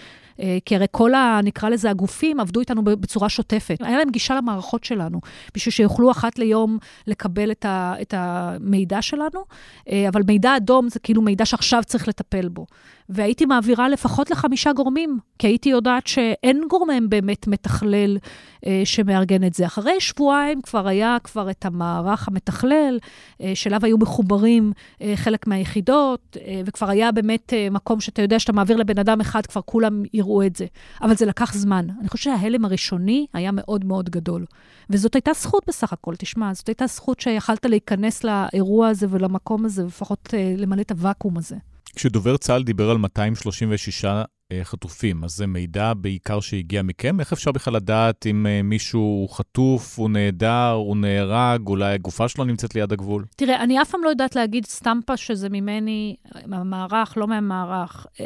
[0.65, 3.77] כי הרי כל, ה, נקרא לזה, הגופים עבדו איתנו בצורה שוטפת.
[3.79, 5.19] היה להם גישה למערכות שלנו,
[5.55, 6.77] בשביל שיוכלו אחת ליום
[7.07, 9.43] לקבל את, ה, את המידע שלנו,
[9.89, 12.65] אה, אבל מידע אדום זה כאילו מידע שעכשיו צריך לטפל בו.
[13.09, 18.17] והייתי מעבירה לפחות לחמישה גורמים, כי הייתי יודעת שאין גורם באמת מתכלל
[18.65, 19.65] אה, שמארגן את זה.
[19.65, 22.99] אחרי שבועיים כבר היה כבר את המערך המתכלל,
[23.41, 24.71] אה, שאליו היו מחוברים
[25.01, 29.21] אה, חלק מהיחידות, אה, וכבר היה באמת אה, מקום שאתה יודע שאתה מעביר לבן אדם
[29.21, 30.03] אחד, כבר כולם
[30.45, 30.65] את זה.
[31.01, 31.87] אבל זה לקח זמן.
[31.99, 34.45] אני חושבת שההלם הראשוני היה מאוד מאוד גדול.
[34.89, 39.83] וזאת הייתה זכות בסך הכל, תשמע, זאת הייתה זכות שיכלת להיכנס לאירוע הזה ולמקום הזה,
[39.83, 41.55] ולפחות אה, למלא את הוואקום הזה.
[41.95, 44.23] כשדובר צה"ל דיבר על 236 אה,
[44.63, 47.19] חטופים, אז זה מידע בעיקר שהגיע מכם?
[47.19, 52.43] איך אפשר בכלל לדעת אם אה, מישהו חטוף, הוא נעדר, הוא נהרג, אולי הגופה שלו
[52.43, 53.25] נמצאת ליד הגבול?
[53.35, 58.05] תראה, אני אף פעם לא יודעת להגיד סטמפה שזה ממני, מהמערך, לא מהמערך.
[58.19, 58.25] אה,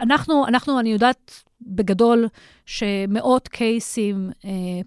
[0.00, 2.28] אנחנו, אנחנו, אני יודעת בגדול
[2.66, 4.30] שמאות קייסים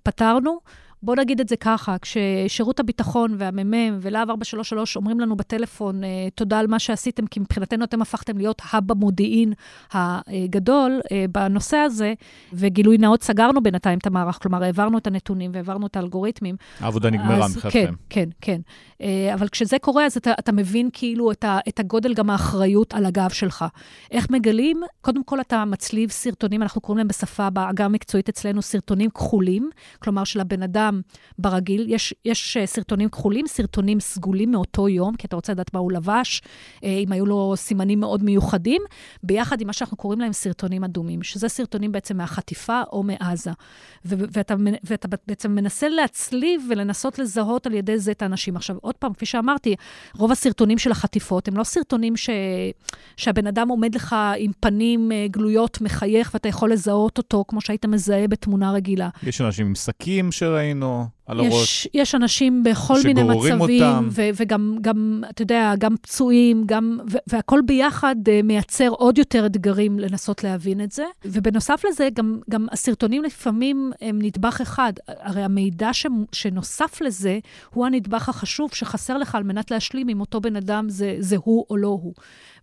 [0.03, 0.59] פתרנו.
[1.05, 6.59] בוא נגיד את זה ככה, כששירות הביטחון והמ"מ ולהב 433 אומרים לנו בטלפון, אה, תודה
[6.59, 9.53] על מה שעשיתם, כי מבחינתנו אתם הפכתם להיות האב המודיעין
[9.91, 12.13] הגדול אה, בנושא הזה,
[12.53, 16.55] וגילוי נאות, סגרנו בינתיים את המערך, כלומר, העברנו את הנתונים והעברנו את האלגוריתמים.
[16.79, 17.69] העבודה נגמרה מבחינתכם.
[17.69, 18.61] כן, כן, כן.
[19.01, 22.93] אה, אבל כשזה קורה, אז אתה, אתה מבין כאילו את, ה, את הגודל, גם האחריות
[22.93, 23.65] על הגב שלך.
[24.11, 24.81] איך מגלים?
[25.01, 29.69] קודם כל, אתה מצליב סרטונים, אנחנו קוראים להם בשפה, בעגה המקצועית אצלנו, סרטונים כחולים,
[29.99, 31.01] כלומר של הבן אדם
[31.39, 31.85] ברגיל.
[31.89, 35.91] יש, יש אה, סרטונים כחולים, סרטונים סגולים מאותו יום, כי אתה רוצה לדעת מה הוא
[35.91, 36.41] לבש,
[36.83, 38.81] אה, אם היו לו סימנים מאוד מיוחדים,
[39.23, 43.51] ביחד עם מה שאנחנו קוראים להם סרטונים אדומים, שזה סרטונים בעצם מהחטיפה או מעזה.
[44.05, 48.55] ואתה, ואתה בעצם מנסה להצליב ולנסות לזהות על ידי זה את האנשים.
[48.55, 49.75] עכשיו, עוד פעם, כפי שאמרתי,
[50.17, 52.29] רוב הסרטונים של החטיפות הם לא סרטונים ש...
[53.17, 57.85] שהבן אדם עומד לך עם פנים אה, גלויות, מחייך, ואתה יכול לזהות אותו כמו שהיית
[57.85, 59.09] מזהה בתמונה רגילה.
[59.23, 61.14] יש אנשים עם שקים שראינו.
[61.27, 61.87] על יש, הראש.
[61.93, 64.07] יש אנשים בכל מיני מצבים, אותם.
[64.11, 69.99] ו- וגם, גם, אתה יודע, גם פצועים, גם, והכל ביחד uh, מייצר עוד יותר אתגרים
[69.99, 71.05] לנסות להבין את זה.
[71.25, 74.93] ובנוסף לזה, גם, גם הסרטונים לפעמים הם נדבך אחד.
[75.07, 77.39] הרי המידע ש- שנוסף לזה
[77.73, 81.65] הוא הנדבך החשוב שחסר לך על מנת להשלים אם אותו בן אדם זה, זה הוא
[81.69, 82.13] או לא הוא.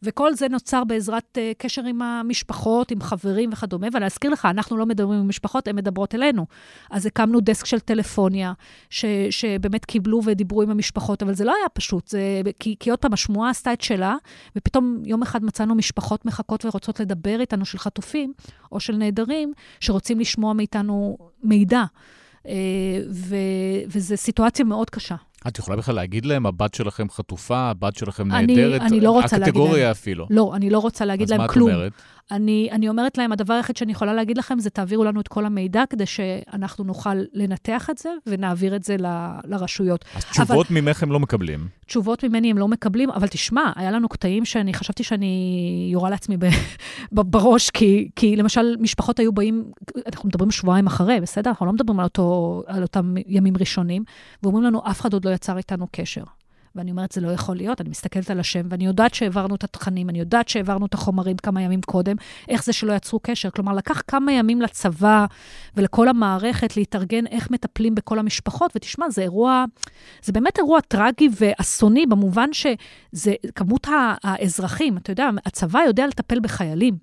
[0.02, 3.86] וכל זה נוצר בעזרת uh, קשר עם המשפחות, עם חברים וכדומה.
[3.92, 6.46] ולהזכיר לך, אנחנו לא מדברים עם משפחות, הן מדברות אלינו.
[6.90, 8.52] אז הקמנו דסק של טלפוניה,
[8.90, 12.98] ש, שבאמת קיבלו ודיברו עם המשפחות, אבל זה לא היה פשוט, זה, כי, כי עוד
[12.98, 14.16] פעם, השמועה עשתה את שלה,
[14.56, 18.32] ופתאום יום אחד מצאנו משפחות מחכות ורוצות לדבר איתנו של חטופים,
[18.72, 21.84] או של נעדרים, שרוצים לשמוע מאיתנו מידע.
[22.46, 22.52] אה,
[23.10, 23.36] ו,
[23.88, 25.16] וזו סיטואציה מאוד קשה.
[25.48, 28.80] את יכולה בכלל להגיד להם, הבת שלכם חטופה, הבת שלכם נהדרת?
[28.80, 29.64] אני, אני לא רוצה להגיד להם.
[29.64, 30.26] הקטגוריה אפילו.
[30.30, 31.68] לא, אני לא רוצה להגיד להם כלום.
[31.70, 31.92] אז מה את אומרת?
[32.30, 35.46] אני, אני אומרת להם, הדבר היחיד שאני יכולה להגיד לכם זה תעבירו לנו את כל
[35.46, 39.06] המידע כדי שאנחנו נוכל לנתח את זה ונעביר את זה ל,
[39.44, 40.04] לרשויות.
[40.14, 41.68] אז תשובות אבל, ממך הם לא מקבלים.
[41.86, 46.36] תשובות ממני הם לא מקבלים, אבל תשמע, היה לנו קטעים שאני חשבתי שאני יורה לעצמי
[46.36, 46.46] ב,
[47.32, 49.64] בראש, כי, כי למשל, משפחות היו באים,
[50.06, 51.50] אנחנו מדברים שבועיים אחרי, בסדר?
[51.50, 54.04] אנחנו לא מדברים על, אותו, על אותם ימים ראשונים,
[54.42, 56.24] ואומרים לנו, אף אחד עוד לא יצר איתנו קשר.
[56.76, 60.10] ואני אומרת, זה לא יכול להיות, אני מסתכלת על השם, ואני יודעת שהעברנו את התכנים,
[60.10, 62.16] אני יודעת שהעברנו את החומרים כמה ימים קודם,
[62.48, 63.50] איך זה שלא יצרו קשר.
[63.50, 65.26] כלומר, לקח כמה ימים לצבא
[65.76, 69.64] ולכל המערכת להתארגן איך מטפלים בכל המשפחות, ותשמע, זה אירוע,
[70.22, 73.86] זה באמת אירוע טרגי ואסוני, במובן שזה כמות
[74.24, 76.96] האזרחים, אתה יודע, הצבא יודע לטפל בחיילים.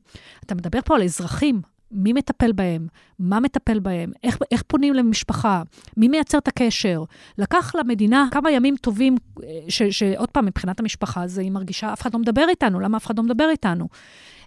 [0.45, 1.61] אתה מדבר פה על אזרחים,
[1.91, 2.87] מי מטפל בהם,
[3.19, 5.63] מה מטפל בהם, איך, איך פונים למשפחה,
[5.97, 7.03] מי מייצר את הקשר.
[7.37, 12.01] לקח למדינה כמה ימים טובים, אה, ש, שעוד פעם, מבחינת המשפחה, זה היא מרגישה, אף
[12.01, 13.87] אחד לא מדבר איתנו, למה אף אחד לא מדבר איתנו?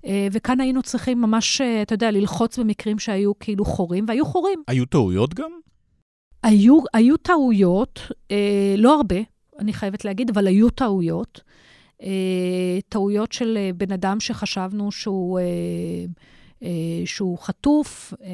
[0.07, 4.63] אה, וכאן היינו צריכים ממש, אה, אתה יודע, ללחוץ במקרים שהיו כאילו חורים, והיו חורים.
[4.69, 5.51] היו טעויות גם?
[6.43, 9.17] היו, היו טעויות, אה, לא הרבה,
[9.59, 11.41] אני חייבת להגיד, אבל היו טעויות.
[12.03, 15.39] אה, טעויות של בן אדם שחשבנו שהוא...
[15.39, 15.45] אה,
[17.05, 18.29] שהוא חטוף, אה,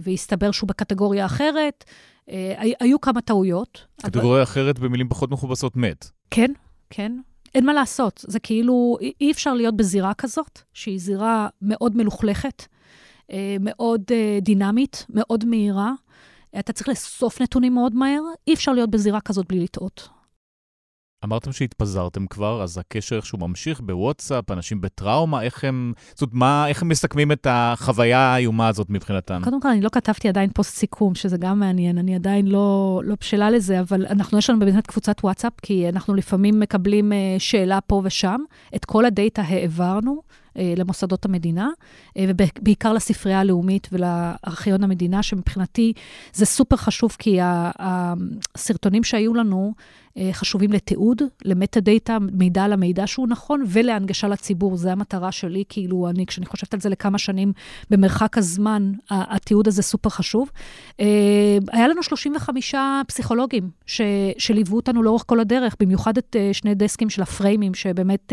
[0.00, 1.84] והסתבר שהוא בקטגוריה אחרת.
[2.30, 3.86] אה, היו כמה טעויות.
[4.02, 4.42] קטגוריה אבל...
[4.42, 6.10] אחרת, במילים פחות מכובסות, מת.
[6.30, 6.52] כן,
[6.90, 7.12] כן.
[7.54, 8.24] אין מה לעשות.
[8.28, 12.66] זה כאילו, אי אפשר להיות בזירה כזאת, שהיא זירה מאוד מלוכלכת,
[13.60, 14.02] מאוד
[14.42, 15.92] דינמית, מאוד מהירה.
[16.58, 20.08] אתה צריך לאסוף נתונים מאוד מהר, אי אפשר להיות בזירה כזאת בלי לטעות.
[21.24, 26.68] אמרתם שהתפזרתם כבר, אז הקשר איכשהו ממשיך בוואטסאפ, אנשים בטראומה, איך הם, זאת אומרת, מה,
[26.68, 29.40] איך הם מסכמים את החוויה האיומה הזאת מבחינתם?
[29.44, 33.14] קודם כל, אני לא כתבתי עדיין פוסט סיכום, שזה גם מעניין, אני עדיין לא, לא
[33.20, 37.80] בשלה לזה, אבל אנחנו, יש לנו באמת קבוצת וואטסאפ, כי אנחנו לפעמים מקבלים אה, שאלה
[37.80, 38.40] פה ושם.
[38.76, 40.30] את כל הדאטה העברנו.
[40.56, 41.68] אה, למוסדות המדינה,
[42.16, 45.92] אה, ובעיקר לספרייה הלאומית ולארכיון המדינה, שמבחינתי
[46.32, 47.38] זה סופר חשוב, כי
[47.78, 49.74] הסרטונים שהיו לנו
[50.32, 54.76] חשובים לתיעוד, למטה דאטה, מידע על המידע שהוא נכון, ולהנגשה לציבור.
[54.76, 57.52] זו המטרה שלי, כאילו, אני, כשאני חושבת על זה לכמה שנים,
[57.90, 60.50] במרחק הזמן, התיעוד הזה סופר חשוב.
[61.72, 62.74] היה לנו 35
[63.06, 64.00] פסיכולוגים ש,
[64.38, 68.32] שליוו אותנו לאורך כל הדרך, במיוחד את שני דסקים של הפריימים, שבאמת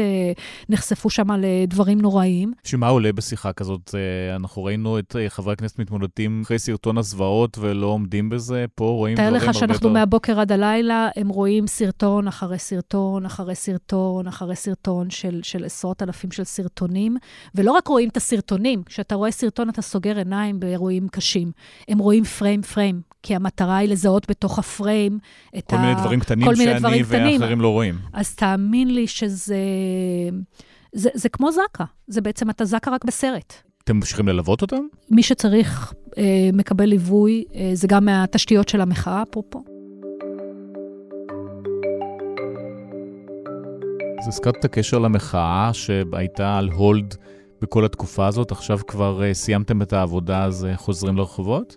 [0.69, 2.53] נחשפו שם לדברים נוראיים.
[2.63, 3.95] שמה עולה בשיחה כזאת?
[3.95, 8.85] אה, אנחנו ראינו את אה, חברי הכנסת מתמודדים אחרי סרטון הזוועות ולא עומדים בזה, פה
[8.85, 9.51] רואים דברים הרבה יותר...
[9.51, 15.09] תאר לך שאנחנו מהבוקר עד הלילה, הם רואים סרטון אחרי סרטון, אחרי סרטון, אחרי סרטון
[15.09, 17.17] של, של עשרות אלפים של סרטונים,
[17.55, 21.51] ולא רק רואים את הסרטונים, כשאתה רואה סרטון אתה סוגר עיניים באירועים קשים.
[21.87, 25.19] הם רואים פריים פריים, כי המטרה היא לזהות בתוך הפריים
[25.57, 25.79] את כל ה...
[25.79, 27.95] כל מיני דברים קטנים שאני ואחרים לא רואים.
[28.13, 29.57] אז תאמין לי שזה...
[30.93, 33.53] זה, זה כמו זקה, זה בעצם אתה זקה רק בסרט.
[33.83, 34.81] אתם ממשיכים ללוות אותם?
[35.09, 39.76] מי שצריך אה, מקבל ליווי, אה, זה גם מהתשתיות של המחאה, אפרופו.
[44.19, 47.15] אז הזכרת את הקשר למחאה שהייתה על הולד
[47.61, 51.75] בכל התקופה הזאת, עכשיו כבר uh, סיימתם את העבודה, אז uh, חוזרים לרחובות?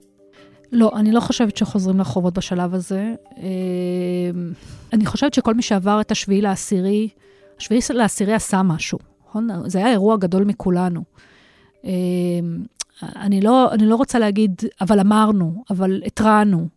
[0.73, 3.15] לא, אני לא חושבת שחוזרים לרחובות בשלב הזה.
[3.31, 3.39] Uh,
[4.93, 7.09] אני חושבת שכל מי שעבר את השביעי לעשירי,
[7.59, 9.49] השביעי לעשירי עשה משהו, נכון?
[9.67, 11.03] זה היה אירוע גדול מכולנו.
[13.03, 16.69] אני לא, אני לא רוצה להגיד, אבל אמרנו, אבל התרענו.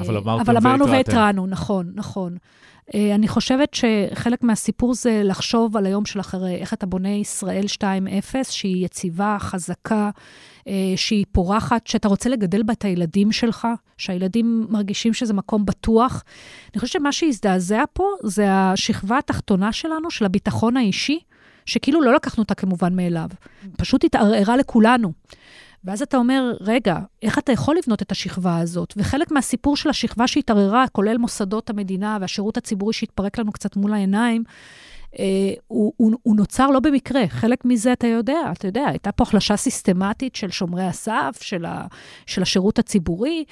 [0.00, 2.36] אבל אמרתם אבל אמרנו והתרענו, נכון, נכון.
[2.94, 7.64] אה, אני חושבת שחלק מהסיפור זה לחשוב על היום של אחרי, איך אתה בונה ישראל
[7.66, 7.82] 2.0,
[8.42, 10.10] שהיא יציבה, חזקה,
[10.68, 16.24] אה, שהיא פורחת, שאתה רוצה לגדל בה את הילדים שלך, שהילדים מרגישים שזה מקום בטוח.
[16.74, 21.18] אני חושבת שמה שהזדעזע פה זה השכבה התחתונה שלנו, של הביטחון האישי,
[21.66, 23.28] שכאילו לא לקחנו אותה כמובן מאליו.
[23.76, 25.12] פשוט התערערה לכולנו.
[25.84, 28.94] ואז אתה אומר, רגע, איך אתה יכול לבנות את השכבה הזאת?
[28.96, 34.44] וחלק מהסיפור של השכבה שהתערערה, כולל מוסדות המדינה והשירות הציבורי שהתפרק לנו קצת מול העיניים,
[35.18, 35.24] אה,
[35.66, 37.28] הוא, הוא, הוא נוצר לא במקרה.
[37.28, 41.86] חלק מזה אתה יודע, אתה יודע, הייתה פה החלשה סיסטמטית של שומרי הסף, של, ה,
[42.26, 43.44] של השירות הציבורי,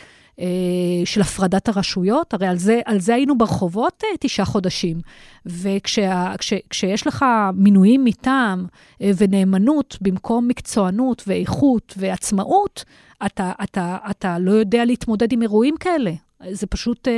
[1.05, 5.01] של הפרדת הרשויות, הרי על זה, על זה היינו ברחובות אה, תשעה חודשים.
[5.47, 7.25] וכשיש לך
[7.55, 8.67] מינויים מטעם
[9.03, 12.85] אה, ונאמנות במקום מקצוענות ואיכות ועצמאות,
[13.27, 16.13] אתה, אתה, אתה לא יודע להתמודד עם אירועים כאלה.
[16.51, 17.09] זה פשוט,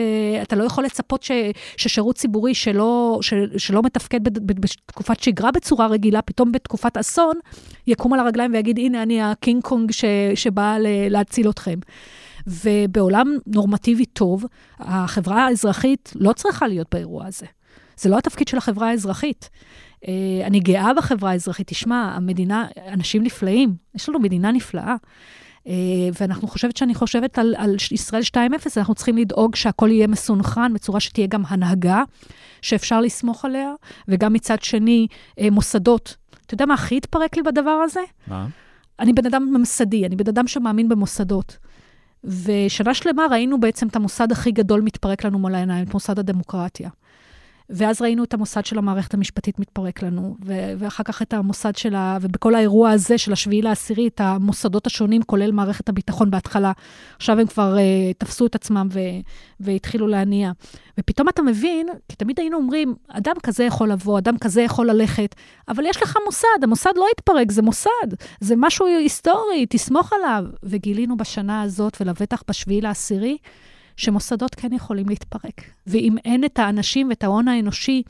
[0.42, 1.30] אתה לא יכול לצפות ש,
[1.76, 7.34] ששירות ציבורי שלא, ש, שלא מתפקד בתקופת שגרה בצורה רגילה, פתאום בתקופת אסון,
[7.86, 9.90] יקום על הרגליים ויגיד, הנה, אני הקינג קונג
[10.34, 10.76] שבא
[11.10, 11.78] להציל אתכם.
[12.46, 14.44] ובעולם נורמטיבי טוב,
[14.78, 17.46] החברה האזרחית לא צריכה להיות באירוע הזה.
[17.96, 19.50] זה לא התפקיד של החברה האזרחית.
[20.08, 20.12] אה,
[20.46, 21.68] אני גאה בחברה האזרחית.
[21.68, 24.96] תשמע, המדינה, אנשים נפלאים, יש לנו מדינה נפלאה.
[25.66, 25.72] אה,
[26.20, 28.36] ואנחנו חושבת שאני חושבת על, על ישראל 2.0,
[28.76, 32.02] אנחנו צריכים לדאוג שהכל יהיה מסונכרן, בצורה שתהיה גם הנהגה
[32.62, 33.72] שאפשר לסמוך עליה,
[34.08, 35.06] וגם מצד שני,
[35.40, 36.16] אה, מוסדות.
[36.46, 38.00] אתה יודע מה הכי התפרק לי בדבר הזה?
[38.26, 38.46] מה?
[39.00, 41.58] אני בן אדם ממסדי, אני בן אדם שמאמין במוסדות.
[42.24, 46.90] ושנה שלמה ראינו בעצם את המוסד הכי גדול מתפרק לנו מול העיניים, את מוסד הדמוקרטיה.
[47.70, 51.94] ואז ראינו את המוסד של המערכת המשפטית מתפרק לנו, ו- ואחר כך את המוסד של
[51.94, 52.18] ה...
[52.20, 56.72] ובכל האירוע הזה של השביעי לעשירי, את המוסדות השונים, כולל מערכת הביטחון בהתחלה.
[57.16, 59.00] עכשיו הם כבר uh, תפסו את עצמם ו-
[59.60, 60.52] והתחילו להניע.
[61.00, 65.34] ופתאום אתה מבין, כי תמיד היינו אומרים, אדם כזה יכול לבוא, אדם כזה יכול ללכת,
[65.68, 67.90] אבל יש לך מוסד, המוסד לא יתפרק, זה מוסד,
[68.40, 70.44] זה משהו היסטורי, תסמוך עליו.
[70.62, 73.36] וגילינו בשנה הזאת, ולבטח בשביעי לעשירי,
[73.96, 75.60] שמוסדות כן יכולים להתפרק.
[75.86, 78.02] ואם אין את האנשים ואת ההון האנושי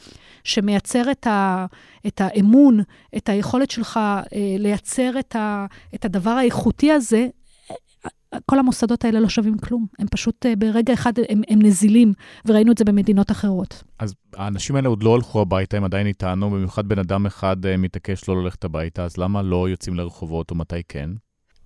[0.44, 1.66] שמייצר את, ה,
[2.06, 2.80] את האמון,
[3.16, 4.20] את היכולת שלך אה,
[4.58, 7.26] לייצר את, ה, את הדבר האיכותי הזה,
[8.46, 9.86] כל המוסדות האלה לא שווים כלום.
[9.98, 12.12] הם פשוט אה, ברגע אחד, הם, הם נזילים,
[12.44, 13.82] וראינו את זה במדינות אחרות.
[13.98, 17.76] אז האנשים האלה עוד לא הלכו הביתה, הם עדיין איתנו, במיוחד בן אדם אחד אה,
[17.76, 21.10] מתעקש לא ללכת הביתה, אז למה לא יוצאים לרחובות, או מתי כן?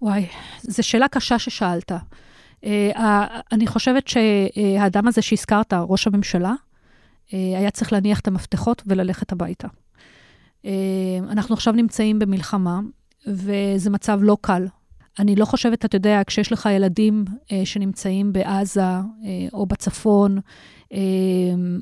[0.03, 0.27] וואי,
[0.63, 1.93] זו שאלה קשה ששאלת.
[2.65, 6.55] אה, אני חושבת שהאדם הזה שהזכרת, ראש הממשלה,
[7.35, 9.69] אה, היה צריך להניח את המפתחות וללכת הביתה.
[10.65, 10.71] אה,
[11.31, 12.81] אנחנו עכשיו נמצאים במלחמה,
[13.27, 14.67] וזה מצב לא קל.
[15.19, 17.25] אני לא חושבת, אתה יודע, כשיש לך ילדים
[17.65, 18.83] שנמצאים בעזה
[19.53, 20.39] או בצפון,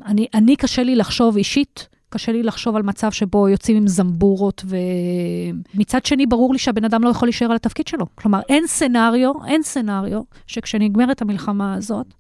[0.05, 4.65] אני, אני קשה לי לחשוב אישית קשה לי לחשוב על מצב שבו יוצאים עם זמבורות,
[5.75, 8.07] ומצד שני, ברור לי שהבן אדם לא יכול להישאר על התפקיד שלו.
[8.15, 12.15] כלומר, אין סנאריו, אין סנאריו, שכשנגמרת המלחמה הזאת,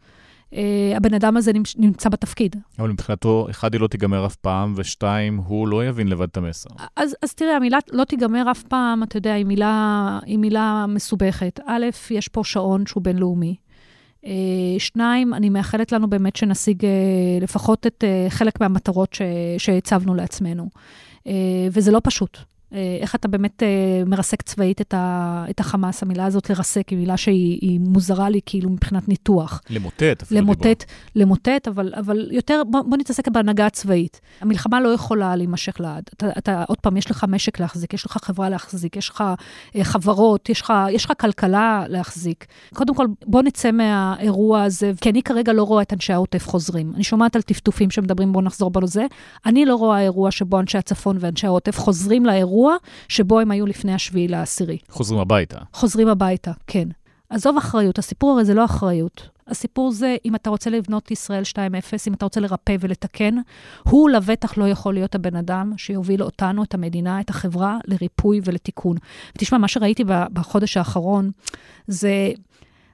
[0.50, 2.56] Uh, הבן אדם הזה נמצא בתפקיד.
[2.78, 6.70] אבל מבחינתו, אחד, היא לא תיגמר אף פעם, ושתיים, הוא לא יבין לבד את המסר.
[6.96, 11.60] אז, אז תראה, המילה לא תיגמר אף פעם, אתה יודע, היא מילה, היא מילה מסובכת.
[11.66, 13.56] א', יש פה שעון שהוא בינלאומי.
[14.26, 16.90] אה, שניים, אני מאחלת לנו באמת שנשיג אה,
[17.40, 19.16] לפחות את אה, חלק מהמטרות
[19.58, 20.68] שהצבנו לעצמנו.
[21.72, 22.38] וזה לא פשוט.
[22.72, 23.68] אה, איך אתה באמת אה,
[24.06, 28.70] מרסק צבאית את, ה, את החמאס, המילה הזאת לרסק היא מילה שהיא מוזרה לי כאילו
[28.70, 29.62] מבחינת ניתוח.
[29.70, 30.76] למוטט אפילו למוטט, דיבור.
[31.14, 34.20] למוטט, אבל, אבל יותר, בוא, בוא נתעסק בהנהגה הצבאית.
[34.40, 36.04] המלחמה לא יכולה להימשך לעד.
[36.14, 39.24] אתה, אתה, עוד פעם, יש לך משק להחזיק, יש לך חברה להחזיק, יש לך
[39.76, 42.46] אה, חברות, יש לך, יש לך כלכלה להחזיק.
[42.74, 46.92] קודם כל, בוא נצא מהאירוע הזה, כי אני כרגע לא רואה את אנשי העוטף חוזרים.
[46.94, 49.06] אני שומעת על טפטופים שמדברים, בוא נחזור בנו זה.
[49.46, 52.55] אני לא רואה אירוע שבו אנשי הצפון ואנשי העוטף חוזרים לאירוע.
[52.56, 52.76] האירוע
[53.08, 54.78] שבו הם היו לפני השביעי לעשירי.
[54.88, 55.58] חוזרים הביתה.
[55.72, 56.88] חוזרים הביתה, כן.
[57.30, 59.28] עזוב אחריות, הסיפור הרי זה לא אחריות.
[59.46, 61.58] הסיפור זה, אם אתה רוצה לבנות ישראל 2.0,
[62.08, 63.34] אם אתה רוצה לרפא ולתקן,
[63.82, 68.96] הוא לבטח לא יכול להיות הבן אדם שיוביל אותנו, את המדינה, את החברה, לריפוי ולתיקון.
[69.36, 71.30] ותשמע, מה שראיתי בחודש האחרון,
[71.86, 72.30] זה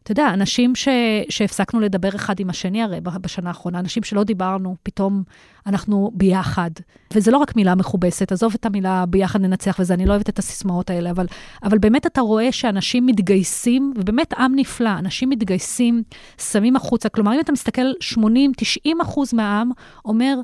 [0.02, 0.88] אתה יודע, אנשים ש,
[1.28, 5.22] שהפסקנו לדבר אחד עם השני הרי בשנה האחרונה, אנשים שלא דיברנו, פתאום
[5.66, 6.70] אנחנו ביחד.
[7.14, 10.38] וזה לא רק מילה מכובסת, עזוב את המילה ביחד ננצח וזה, אני לא אוהבת את
[10.38, 11.26] הסיסמאות האלה, אבל,
[11.62, 16.02] אבל באמת אתה רואה שאנשים מתגייסים, ובאמת עם נפלא, אנשים מתגייסים,
[16.38, 17.08] שמים החוצה.
[17.08, 19.70] כלומר, אם אתה מסתכל, 80-90 אחוז מהעם
[20.04, 20.40] אומר,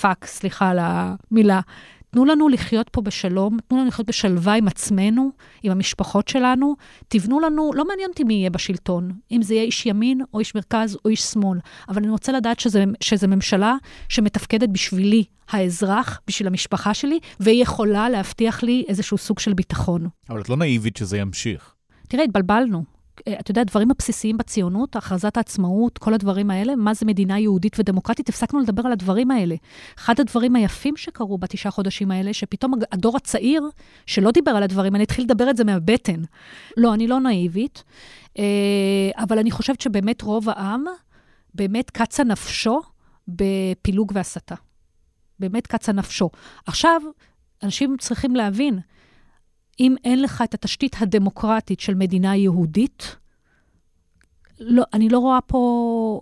[0.00, 1.60] fuck, סליחה על המילה,
[2.14, 5.30] תנו לנו לחיות פה בשלום, תנו לנו לחיות בשלווה עם עצמנו,
[5.62, 6.76] עם המשפחות שלנו.
[7.08, 10.54] תבנו לנו, לא מעניין אותי מי יהיה בשלטון, אם זה יהיה איש ימין או איש
[10.54, 11.58] מרכז או איש שמאל,
[11.88, 12.60] אבל אני רוצה לדעת
[13.00, 13.76] שזו ממשלה
[14.08, 20.08] שמתפקדת בשבילי, האזרח, בשביל המשפחה שלי, והיא יכולה להבטיח לי איזשהו סוג של ביטחון.
[20.30, 21.74] אבל את לא נאיבית שזה ימשיך.
[22.08, 22.93] תראה, התבלבלנו.
[23.28, 27.78] אה, אתה יודע, הדברים הבסיסיים בציונות, הכרזת העצמאות, כל הדברים האלה, מה זה מדינה יהודית
[27.78, 29.54] ודמוקרטית, הפסקנו לדבר על הדברים האלה.
[29.98, 33.62] אחד הדברים היפים שקרו בתשעה חודשים האלה, שפתאום הדור הצעיר,
[34.06, 36.22] שלא דיבר על הדברים האלה, התחיל לדבר את זה מהבטן.
[36.76, 37.84] לא, אני לא נאיבית,
[38.38, 38.44] אה,
[39.16, 40.84] אבל אני חושבת שבאמת רוב העם,
[41.54, 42.80] באמת קצה נפשו
[43.28, 44.54] בפילוג והסתה.
[45.40, 46.30] באמת קצה נפשו.
[46.66, 47.02] עכשיו,
[47.62, 48.78] אנשים צריכים להבין,
[49.80, 53.16] אם אין לך את התשתית הדמוקרטית של מדינה יהודית,
[54.60, 56.20] לא, אני לא רואה פה,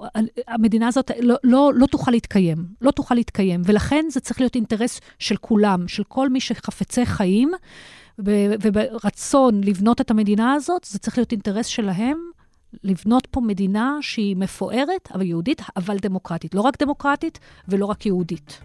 [0.48, 5.00] המדינה הזאת לא, לא, לא תוכל להתקיים, לא תוכל להתקיים, ולכן זה צריך להיות אינטרס
[5.18, 7.50] של כולם, של כל מי שחפצי חיים,
[8.18, 12.18] וברצון לבנות את המדינה הזאת, זה צריך להיות אינטרס שלהם
[12.84, 16.54] לבנות פה מדינה שהיא מפוארת, אבל יהודית, אבל דמוקרטית.
[16.54, 17.38] לא רק דמוקרטית
[17.68, 18.60] ולא רק יהודית.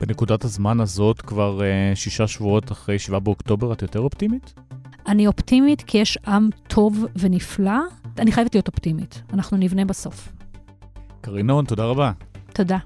[0.00, 4.54] בנקודת הזמן הזאת, כבר uh, שישה שבועות אחרי 7 באוקטובר, את יותר אופטימית?
[5.06, 7.78] אני אופטימית כי יש עם טוב ונפלא.
[8.18, 9.22] אני חייבת להיות אופטימית.
[9.32, 10.28] אנחנו נבנה בסוף.
[11.20, 12.12] קרינון, תודה רבה.
[12.52, 12.78] תודה.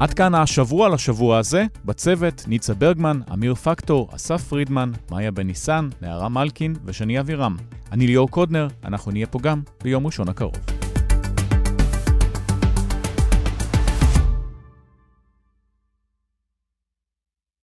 [0.00, 5.88] עד כאן השבוע לשבוע הזה, בצוות ניצה ברגמן, אמיר פקטור, אסף פרידמן, מאיה בן ניסן,
[6.02, 7.56] נערה מלקין ושני אבירם.
[7.92, 10.83] אני ליאור קודנר, אנחנו נהיה פה גם ביום ראשון הקרוב.